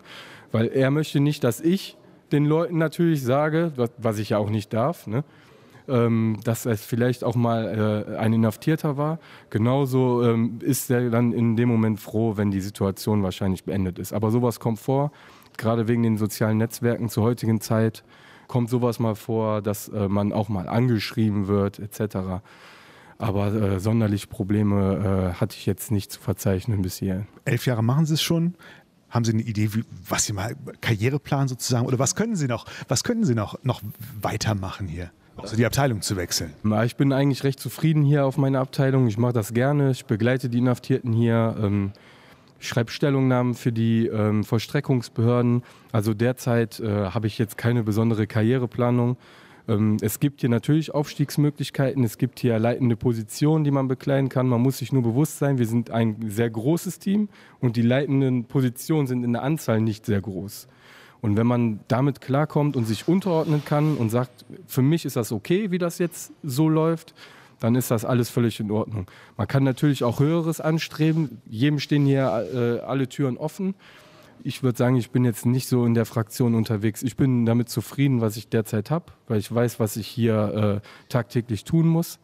Weil 0.52 0.68
er 0.68 0.92
möchte 0.92 1.20
nicht, 1.20 1.44
dass 1.44 1.62
ich 1.62 1.98
den 2.32 2.46
Leuten 2.46 2.78
natürlich 2.78 3.24
sage, 3.24 3.72
was 3.98 4.20
ich 4.20 4.30
ja 4.30 4.38
auch 4.38 4.50
nicht 4.50 4.74
darf, 4.74 5.08
ne? 5.08 5.24
Ähm, 5.90 6.38
dass 6.44 6.66
es 6.66 6.84
vielleicht 6.84 7.24
auch 7.24 7.36
mal 7.36 8.06
äh, 8.10 8.18
ein 8.18 8.34
Inhaftierter 8.34 8.98
war. 8.98 9.20
Genauso 9.50 10.24
ähm, 10.24 10.60
ist 10.62 10.90
er 10.90 11.10
dann 11.10 11.34
in 11.34 11.56
dem 11.56 11.70
Moment 11.70 12.00
froh, 12.00 12.38
wenn 12.38 12.52
die 12.52 12.62
Situation 12.62 13.24
wahrscheinlich 13.24 13.64
beendet 13.64 14.00
ist. 14.00 14.14
Aber 14.14 14.32
sowas 14.32 14.60
kommt 14.60 14.80
vor, 14.80 15.12
gerade 15.58 15.88
wegen 15.88 16.04
den 16.04 16.18
sozialen 16.18 16.58
Netzwerken 16.58 17.10
zur 17.10 17.24
heutigen 17.24 17.62
Zeit 17.62 18.04
kommt 18.48 18.70
sowas 18.70 19.00
mal 19.00 19.16
vor, 19.16 19.62
dass 19.62 19.88
äh, 19.90 20.10
man 20.10 20.34
auch 20.34 20.50
mal 20.50 20.68
angeschrieben 20.68 21.48
wird 21.48 21.80
etc. 21.80 22.42
Aber 23.18 23.54
äh, 23.54 23.80
sonderlich 23.80 24.30
Probleme 24.30 25.34
äh, 25.36 25.40
hatte 25.40 25.56
ich 25.56 25.66
jetzt 25.66 25.92
nicht 25.92 26.12
zu 26.12 26.20
verzeichnen 26.20 26.82
bis 26.82 26.98
hier. 26.98 27.28
Elf 27.46 27.66
Jahre 27.66 27.84
machen 27.84 28.06
Sie 28.06 28.16
es 28.16 28.22
schon. 28.22 28.56
Haben 29.10 29.26
Sie 29.26 29.34
eine 29.34 29.42
Idee, 29.42 29.74
wie, 29.74 29.84
was 30.08 30.26
Sie 30.26 30.34
mal 30.34 30.56
Karriereplan 30.82 31.48
sozusagen 31.48 31.86
oder 31.86 32.00
was 32.00 32.16
können 32.16 32.36
Sie 32.36 32.48
noch, 32.48 32.66
was 32.88 33.04
können 33.04 33.24
Sie 33.24 33.36
noch, 33.36 33.64
noch 33.64 33.82
weitermachen 34.22 34.88
hier? 34.88 35.12
Also 35.42 35.56
die 35.56 35.66
Abteilung 35.66 36.02
zu 36.02 36.16
wechseln? 36.16 36.54
Ich 36.86 36.96
bin 36.96 37.14
eigentlich 37.14 37.44
recht 37.44 37.60
zufrieden 37.60 38.04
hier 38.04 38.26
auf 38.26 38.38
meiner 38.38 38.60
Abteilung. 38.60 39.08
Ich 39.08 39.18
mache 39.18 39.34
das 39.34 39.54
gerne. 39.54 39.92
Ich 39.92 40.06
begleite 40.06 40.50
die 40.50 40.60
Inhaftierten 40.60 41.14
hier. 41.14 41.56
Ähm, 41.62 41.92
schreibe 42.60 42.92
Stellungnahmen 42.92 43.54
für 43.54 43.72
die 43.72 44.08
ähm, 44.08 44.44
Vollstreckungsbehörden. 44.44 45.64
Also 45.92 46.14
derzeit 46.14 46.80
äh, 46.80 47.10
habe 47.10 47.28
ich 47.28 47.38
jetzt 47.38 47.58
keine 47.58 47.84
besondere 47.84 48.28
Karriereplanung. 48.28 49.18
Ähm, 49.68 49.98
es 50.02 50.20
gibt 50.20 50.42
hier 50.42 50.50
natürlich 50.50 50.94
Aufstiegsmöglichkeiten. 50.94 52.04
Es 52.04 52.18
gibt 52.18 52.40
hier 52.40 52.60
leitende 52.60 52.96
Positionen, 52.96 53.64
die 53.64 53.72
man 53.72 53.88
bekleiden 53.88 54.30
kann. 54.30 54.48
Man 54.48 54.62
muss 54.62 54.80
sich 54.80 54.92
nur 54.92 55.04
bewusst 55.04 55.38
sein, 55.38 55.58
wir 55.58 55.68
sind 55.68 55.92
ein 55.92 56.18
sehr 56.28 56.50
großes 56.50 57.00
Team 57.00 57.30
und 57.60 57.76
die 57.76 57.82
leitenden 57.82 58.46
Positionen 58.46 59.08
sind 59.08 59.24
in 59.24 59.34
der 59.34 59.44
Anzahl 59.44 59.80
nicht 59.80 60.06
sehr 60.06 60.22
groß. 60.22 60.68
Und 61.22 61.36
wenn 61.36 61.48
man 61.48 61.80
damit 61.88 62.22
klarkommt 62.22 62.76
und 62.76 62.86
sich 62.86 63.08
unterordnen 63.08 63.64
kann 63.66 63.98
und 63.98 64.10
sagt, 64.10 64.46
für 64.68 64.82
mich 64.82 65.06
ist 65.06 65.16
das 65.16 65.32
okay, 65.32 65.72
wie 65.72 65.78
das 65.78 65.98
jetzt 65.98 66.32
so 66.44 66.70
läuft, 66.70 67.14
dann 67.60 67.76
ist 67.76 67.92
das 67.92 68.06
alles 68.06 68.30
völlig 68.30 68.60
in 68.60 68.72
Ordnung. 68.72 69.08
Man 69.38 69.48
kann 69.48 69.64
natürlich 69.64 70.04
auch 70.04 70.20
Höheres 70.20 70.62
anstreben. 70.62 71.42
Jedem 71.46 71.80
stehen 71.80 72.06
hier 72.06 72.48
äh, 72.54 72.86
alle 72.86 73.10
Türen 73.10 73.38
offen. 73.38 73.76
Ich 74.44 74.64
würde 74.64 74.78
sagen, 74.78 74.96
ich 74.96 75.12
bin 75.12 75.26
jetzt 75.26 75.46
nicht 75.46 75.68
so 75.68 75.86
in 75.86 75.94
der 75.94 76.06
Fraktion 76.06 76.56
unterwegs. 76.56 77.04
Ich 77.04 77.18
bin 77.18 77.46
damit 77.46 77.68
zufrieden, 77.68 78.22
was 78.22 78.38
ich 78.38 78.48
derzeit 78.48 78.90
habe, 78.90 79.06
weil 79.28 79.40
ich 79.40 79.54
weiß, 79.54 79.82
was 79.82 79.98
ich 79.98 80.08
hier 80.08 80.82
äh, 80.82 81.10
tagtäglich 81.10 81.66
tun 81.66 81.88
muss. 81.88 82.20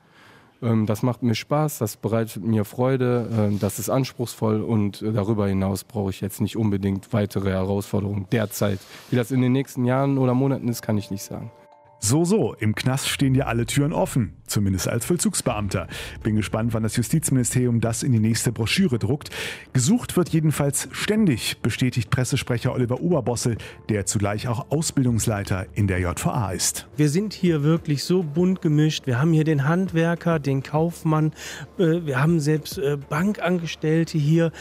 Ähm, 0.61 0.85
das 0.85 1.03
macht 1.03 1.23
mir 1.23 1.35
Spaß, 1.35 1.77
das 1.77 1.97
bereitet 1.97 2.43
mir 2.43 2.65
Freude, 2.65 3.29
ähm, 3.31 3.59
das 3.59 3.79
ist 3.79 3.89
anspruchsvoll 3.89 4.61
und 4.61 5.01
äh, 5.01 5.11
darüber 5.11 5.47
hinaus 5.47 5.83
brauche 5.83 6.09
ich 6.09 6.21
jetzt 6.21 6.41
nicht 6.41 6.57
unbedingt 6.57 7.13
weitere 7.13 7.51
Herausforderungen 7.51 8.27
derzeit. 8.31 8.79
Wie 9.09 9.15
das 9.15 9.31
in 9.31 9.41
den 9.41 9.51
nächsten 9.51 9.85
Jahren 9.85 10.17
oder 10.17 10.33
Monaten 10.33 10.67
ist, 10.67 10.81
kann 10.81 10.97
ich 10.97 11.11
nicht 11.11 11.23
sagen. 11.23 11.51
So, 11.99 12.23
so, 12.23 12.53
im 12.59 12.75
Knast 12.75 13.09
stehen 13.09 13.33
ja 13.33 13.45
alle 13.45 13.65
Türen 13.65 13.91
offen, 13.91 14.33
zumindest 14.45 14.87
als 14.87 15.05
Vollzugsbeamter. 15.05 15.87
Bin 16.21 16.35
gespannt, 16.35 16.73
wann 16.73 16.83
das 16.83 16.95
Justizministerium 16.97 17.81
das 17.81 18.03
in 18.03 18.11
die 18.11 18.19
nächste 18.19 18.51
Broschüre 18.51 18.99
druckt. 18.99 19.31
Gesucht 19.73 20.15
wird 20.15 20.29
jedenfalls 20.29 20.87
ständig, 20.91 21.61
bestätigt 21.61 22.11
Pressesprecher 22.11 22.73
Oliver 22.73 23.01
Oberbossel, 23.01 23.57
der 23.89 24.05
zugleich 24.05 24.47
auch 24.47 24.69
Ausbildungsleiter 24.69 25.65
in 25.73 25.87
der 25.87 25.99
JVA 25.99 26.51
ist. 26.51 26.87
Wir 26.95 27.09
sind 27.09 27.33
hier 27.33 27.63
wirklich 27.63 28.03
so 28.03 28.21
bunt 28.21 28.61
gemischt. 28.61 29.07
Wir 29.07 29.19
haben 29.19 29.33
hier 29.33 29.43
den 29.43 29.67
Handwerker, 29.67 30.37
den 30.37 30.61
Kaufmann, 30.61 31.33
äh, 31.79 32.05
wir 32.05 32.21
haben 32.21 32.39
selbst 32.39 32.77
äh, 32.77 32.97
Bankangestellte 33.09 34.17
hier. 34.17 34.51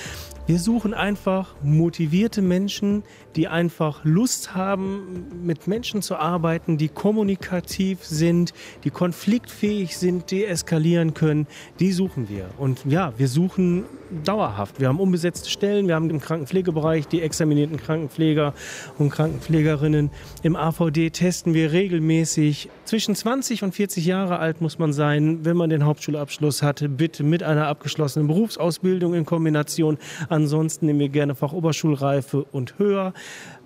Wir 0.47 0.59
suchen 0.59 0.93
einfach 0.93 1.55
motivierte 1.63 2.43
Menschen, 2.43 3.03
die 3.37 3.49
einfach 3.49 4.05
Lust 4.05 4.55
haben, 4.55 5.27
mit 5.43 5.67
Menschen 5.67 6.03
zu 6.03 6.17
arbeiten, 6.17 6.79
die 6.79 6.89
kommunikativ 6.89 8.05
sind, 8.05 8.55
die 8.85 8.91
konfliktfähig 8.91 9.97
sind, 9.97 10.31
deeskalieren 10.31 11.15
können. 11.15 11.47
Die 11.81 11.93
suchen 11.93 12.29
wir. 12.29 12.51
Und 12.59 12.85
ja, 12.87 13.13
wir 13.17 13.29
suchen 13.29 13.85
dauerhaft. 14.25 14.81
Wir 14.81 14.89
haben 14.89 15.01
unbesetzte 15.01 15.51
Stellen, 15.51 15.89
wir 15.89 15.97
haben 15.97 16.11
im 16.11 16.21
Krankenpflegebereich 16.21 17.09
die 17.09 17.21
examinierten 17.23 17.79
Krankenpfleger 17.79 18.55
und 18.99 19.11
Krankenpflegerinnen. 19.11 20.11
Im 20.43 20.57
AVD 20.57 21.11
testen 21.11 21.55
wir 21.55 21.73
regelmäßig. 21.73 22.69
Zwischen 22.85 23.15
20 23.15 23.65
und 23.65 23.75
40 23.75 24.05
Jahre 24.05 24.39
alt 24.39 24.61
muss 24.61 24.79
man 24.79 24.93
sein, 24.93 25.45
wenn 25.45 25.57
man 25.57 25.71
den 25.71 25.85
Hauptschulabschluss 25.85 26.63
hatte, 26.63 26.89
bitte 26.89 27.25
mit 27.25 27.43
einer 27.43 27.67
abgeschlossenen 27.67 28.29
Berufsausbildung 28.29 29.15
in 29.15 29.25
Kombination 29.25 29.99
Ansonsten 30.29 30.87
nehmen 30.87 31.01
wir 31.01 31.09
gerne 31.09 31.35
Fachoberschulreife 31.35 32.45
und 32.45 32.79
höher. 32.79 33.13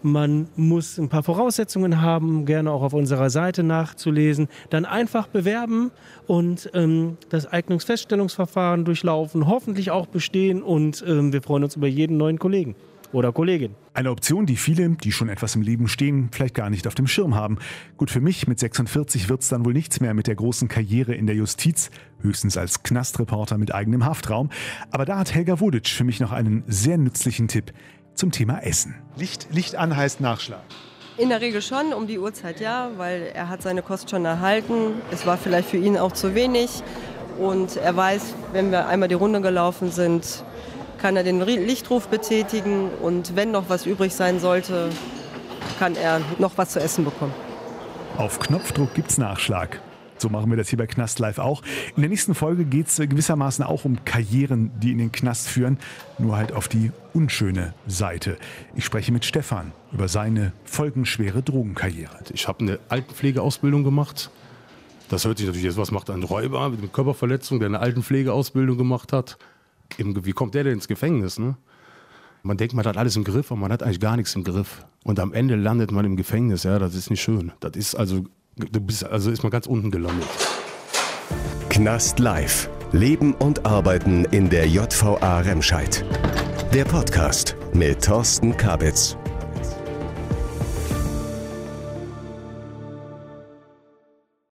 Man 0.03 0.49
muss 0.55 0.99
ein 0.99 1.09
paar 1.09 1.25
Voraussetzungen 1.25 2.01
haben, 2.01 2.44
gerne 2.44 2.71
auch 2.71 2.83
auf 2.83 2.92
unserer 2.92 3.31
Seite 3.31 3.64
nachzulesen. 3.64 4.49
Dann 4.71 4.85
einfach 4.85 5.27
bewerben 5.27 5.90
und 6.27 6.71
ähm, 6.75 7.16
das 7.31 7.47
Eignungsfeststellungsverfahren 7.47 8.85
durchlaufen, 8.85 9.47
hoffentlich 9.49 9.90
auch 9.90 10.07
bestehen 10.07 10.62
und 10.62 11.05
ähm, 11.07 11.33
wir 11.33 11.42
freuen 11.42 11.64
uns 11.64 11.75
über 11.75 11.88
jeden 11.88 12.16
neuen 12.16 12.38
Kollegen 12.38 12.77
oder 13.12 13.33
Kollegin. 13.33 13.75
Eine 13.94 14.11
Option, 14.11 14.47
die 14.47 14.57
viele, 14.57 14.90
die 14.90 15.12
schon 15.12 15.29
etwas 15.29 15.57
im 15.57 15.62
Leben 15.62 15.88
stehen, 15.88 16.29
vielleicht 16.31 16.55
gar 16.55 16.71
nicht 16.71 16.87
auf 16.87 16.94
dem 16.94 17.07
Schirm 17.07 17.35
haben. 17.35 17.59
Gut, 17.97 18.11
für 18.11 18.21
mich 18.21 18.47
mit 18.47 18.59
46 18.59 19.29
wird 19.29 19.42
es 19.42 19.49
dann 19.49 19.64
wohl 19.64 19.73
nichts 19.73 20.01
mehr 20.01 20.14
mit 20.14 20.27
der 20.27 20.37
großen 20.37 20.68
Karriere 20.68 21.14
in 21.14 21.27
der 21.27 21.35
Justiz, 21.35 21.90
höchstens 22.21 22.57
als 22.57 22.83
Knastreporter 22.83 23.59
mit 23.59 23.75
eigenem 23.75 24.05
Haftraum. 24.05 24.51
Aber 24.90 25.05
da 25.05 25.18
hat 25.18 25.35
Helga 25.35 25.61
Woditsch 25.61 25.94
für 25.94 26.05
mich 26.05 26.21
noch 26.21 26.33
einen 26.33 26.62
sehr 26.66 26.99
nützlichen 26.99 27.49
Tipp 27.49 27.73
zum 28.19 28.33
Thema 28.33 28.59
Essen. 28.59 28.95
Licht, 29.17 29.49
Licht 29.51 29.77
an 29.77 29.97
heißt 29.97 30.21
Nachschlag. 30.21 30.63
In 31.17 31.31
der 31.31 31.41
Regel 31.41 31.63
schon, 31.63 31.93
um 31.93 32.07
die 32.07 32.19
Uhrzeit 32.19 32.61
ja, 32.61 32.91
weil 32.97 33.31
er 33.35 33.49
hat 33.49 33.63
seine 33.63 33.83
Kost 33.83 34.11
schon 34.11 34.25
erhalten. 34.25 35.01
Es 35.11 35.27
war 35.27 35.37
vielleicht 35.37 35.69
für 35.69 35.77
ihn 35.77 35.97
auch 35.97 36.13
zu 36.13 36.35
wenig. 36.35 36.83
und 37.39 37.77
er 37.77 37.97
weiß, 37.97 38.35
wenn 38.53 38.71
wir 38.71 38.89
einmal 38.89 39.09
die 39.09 39.15
Runde 39.15 39.41
gelaufen 39.41 39.91
sind, 39.91 40.45
kann 40.99 41.17
er 41.17 41.23
den 41.23 41.41
Lichtruf 41.41 42.09
betätigen 42.09 42.91
und 43.01 43.37
wenn 43.37 43.53
noch 43.53 43.69
was 43.69 43.87
übrig 43.87 44.15
sein 44.15 44.41
sollte, 44.41 44.91
kann 45.79 45.95
er 45.95 46.21
noch 46.39 46.53
was 46.57 46.71
zu 46.71 46.81
essen 46.81 47.05
bekommen. 47.05 47.33
Auf 48.17 48.41
Knopfdruck 48.41 48.95
gibt's 48.95 49.17
Nachschlag. 49.19 49.81
So 50.19 50.29
machen 50.29 50.51
wir 50.51 50.57
das 50.57 50.69
hier 50.69 50.79
bei 50.79 50.87
Knast 50.87 51.21
Live 51.21 51.39
auch. 51.39 51.63
In 51.95 52.03
der 52.03 52.11
nächsten 52.11 52.35
Folge 52.35 52.65
geht 52.65 52.89
es 52.89 52.97
gewissermaßen 52.97 53.65
auch 53.65 53.85
um 53.85 54.05
Karrieren, 54.05 54.71
die 54.81 54.91
in 54.91 54.99
den 54.99 55.13
Knast 55.13 55.49
führen, 55.49 55.79
nur 56.19 56.37
halt 56.37 56.53
auf 56.53 56.69
die 56.69 56.91
unschöne 57.15 57.73
Seite. 57.87 58.37
Ich 58.75 58.85
spreche 58.85 59.13
mit 59.13 59.25
Stefan 59.25 59.73
über 59.93 60.09
seine 60.09 60.53
folgenschwere 60.65 61.43
Drogenkarriere. 61.43 62.19
Ich 62.33 62.49
habe 62.49 62.61
eine 62.61 62.79
Altenpflegeausbildung 62.89 63.85
gemacht. 63.85 64.31
Das 65.09 65.25
hört 65.25 65.39
sich 65.39 65.47
natürlich 65.47 65.65
jetzt, 65.65 65.79
was 65.79 65.91
macht 65.91 66.11
ein 66.11 66.23
Räuber 66.23 66.69
mit 66.69 66.81
einer 66.81 66.89
Körperverletzung, 66.89 67.61
der 67.61 67.67
eine 67.67 67.81
Altenpflegeausbildung 67.81 68.77
gemacht 68.77 69.13
hat? 69.13 69.39
Wie 69.97 70.33
kommt 70.33 70.55
der 70.55 70.65
denn 70.65 70.75
ins 70.75 70.89
Gefängnis? 70.89 71.39
Ne? 71.39 71.57
Man 72.43 72.57
denkt, 72.57 72.75
man 72.75 72.85
hat 72.87 72.97
alles 72.97 73.17
im 73.17 73.25
Griff, 73.25 73.51
aber 73.51 73.61
man 73.61 73.73
hat 73.73 73.83
eigentlich 73.83 74.01
gar 74.01 74.17
nichts 74.17 74.35
im 74.35 74.45
Griff. 74.45 74.85
Und 75.05 75.19
am 75.21 75.33
Ende 75.33 75.57
landet 75.57 75.93
man 75.93 76.05
im 76.05 76.17
Gefängnis. 76.17 76.65
Ja, 76.65 76.79
das 76.79 76.95
ist 76.95 77.09
nicht 77.09 77.23
schön. 77.23 77.53
Das 77.61 77.73
ist 77.75 77.95
also, 77.95 78.25
du 78.59 78.81
bist, 78.81 79.05
also 79.05 79.31
ist 79.31 79.42
man 79.42 79.51
ganz 79.51 79.66
unten 79.66 79.90
gelandet. 79.90 80.27
Knast 81.68 82.18
Live. 82.18 82.68
Leben 82.92 83.35
und 83.35 83.66
Arbeiten 83.66 84.25
in 84.27 84.49
der 84.49 84.66
JVA 84.66 85.40
Remscheid. 85.40 86.05
Der 86.73 86.85
Podcast 86.85 87.55
mit 87.75 88.03
Thorsten 88.05 88.57
Kabitz. 88.57 89.16